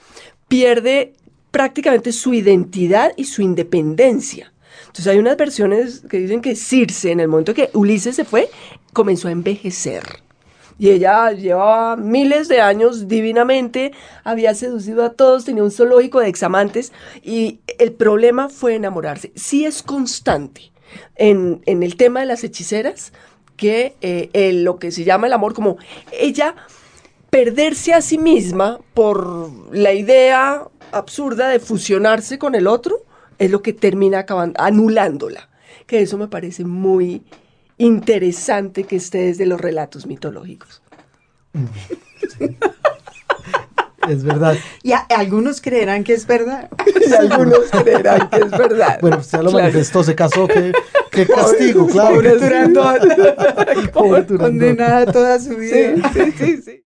[0.46, 1.14] pierde
[1.50, 4.52] prácticamente su identidad y su independencia.
[4.82, 8.48] Entonces hay unas versiones que dicen que Circe, en el momento que Ulises se fue,
[8.92, 10.02] comenzó a envejecer.
[10.78, 13.92] Y ella llevaba miles de años divinamente,
[14.22, 16.92] había seducido a todos, tenía un zoológico de examantes
[17.22, 19.32] y el problema fue enamorarse.
[19.34, 20.70] Sí es constante
[21.16, 23.12] en, en el tema de las hechiceras
[23.56, 25.76] que eh, el- lo que se llama el amor, como
[26.12, 26.54] ella
[27.30, 30.62] perderse a sí misma por la idea
[30.92, 33.04] absurda de fusionarse con el otro,
[33.38, 35.48] es lo que termina acabando, anulándola.
[35.86, 37.22] Que eso me parece muy
[37.78, 40.82] interesante que esté desde los relatos mitológicos.
[44.08, 44.56] Es verdad.
[44.82, 46.68] Y a- algunos creerán que es verdad.
[47.08, 48.98] Y algunos creerán que es verdad.
[49.00, 49.64] Bueno, pues ya lo Claro.
[49.64, 50.72] manifestó, se casó, qué,
[51.10, 52.16] qué castigo, claro.
[53.92, 54.38] Pobre Turandot.
[54.38, 55.76] Condenada toda su vida.
[55.76, 56.82] Sí, sí, sí, sí.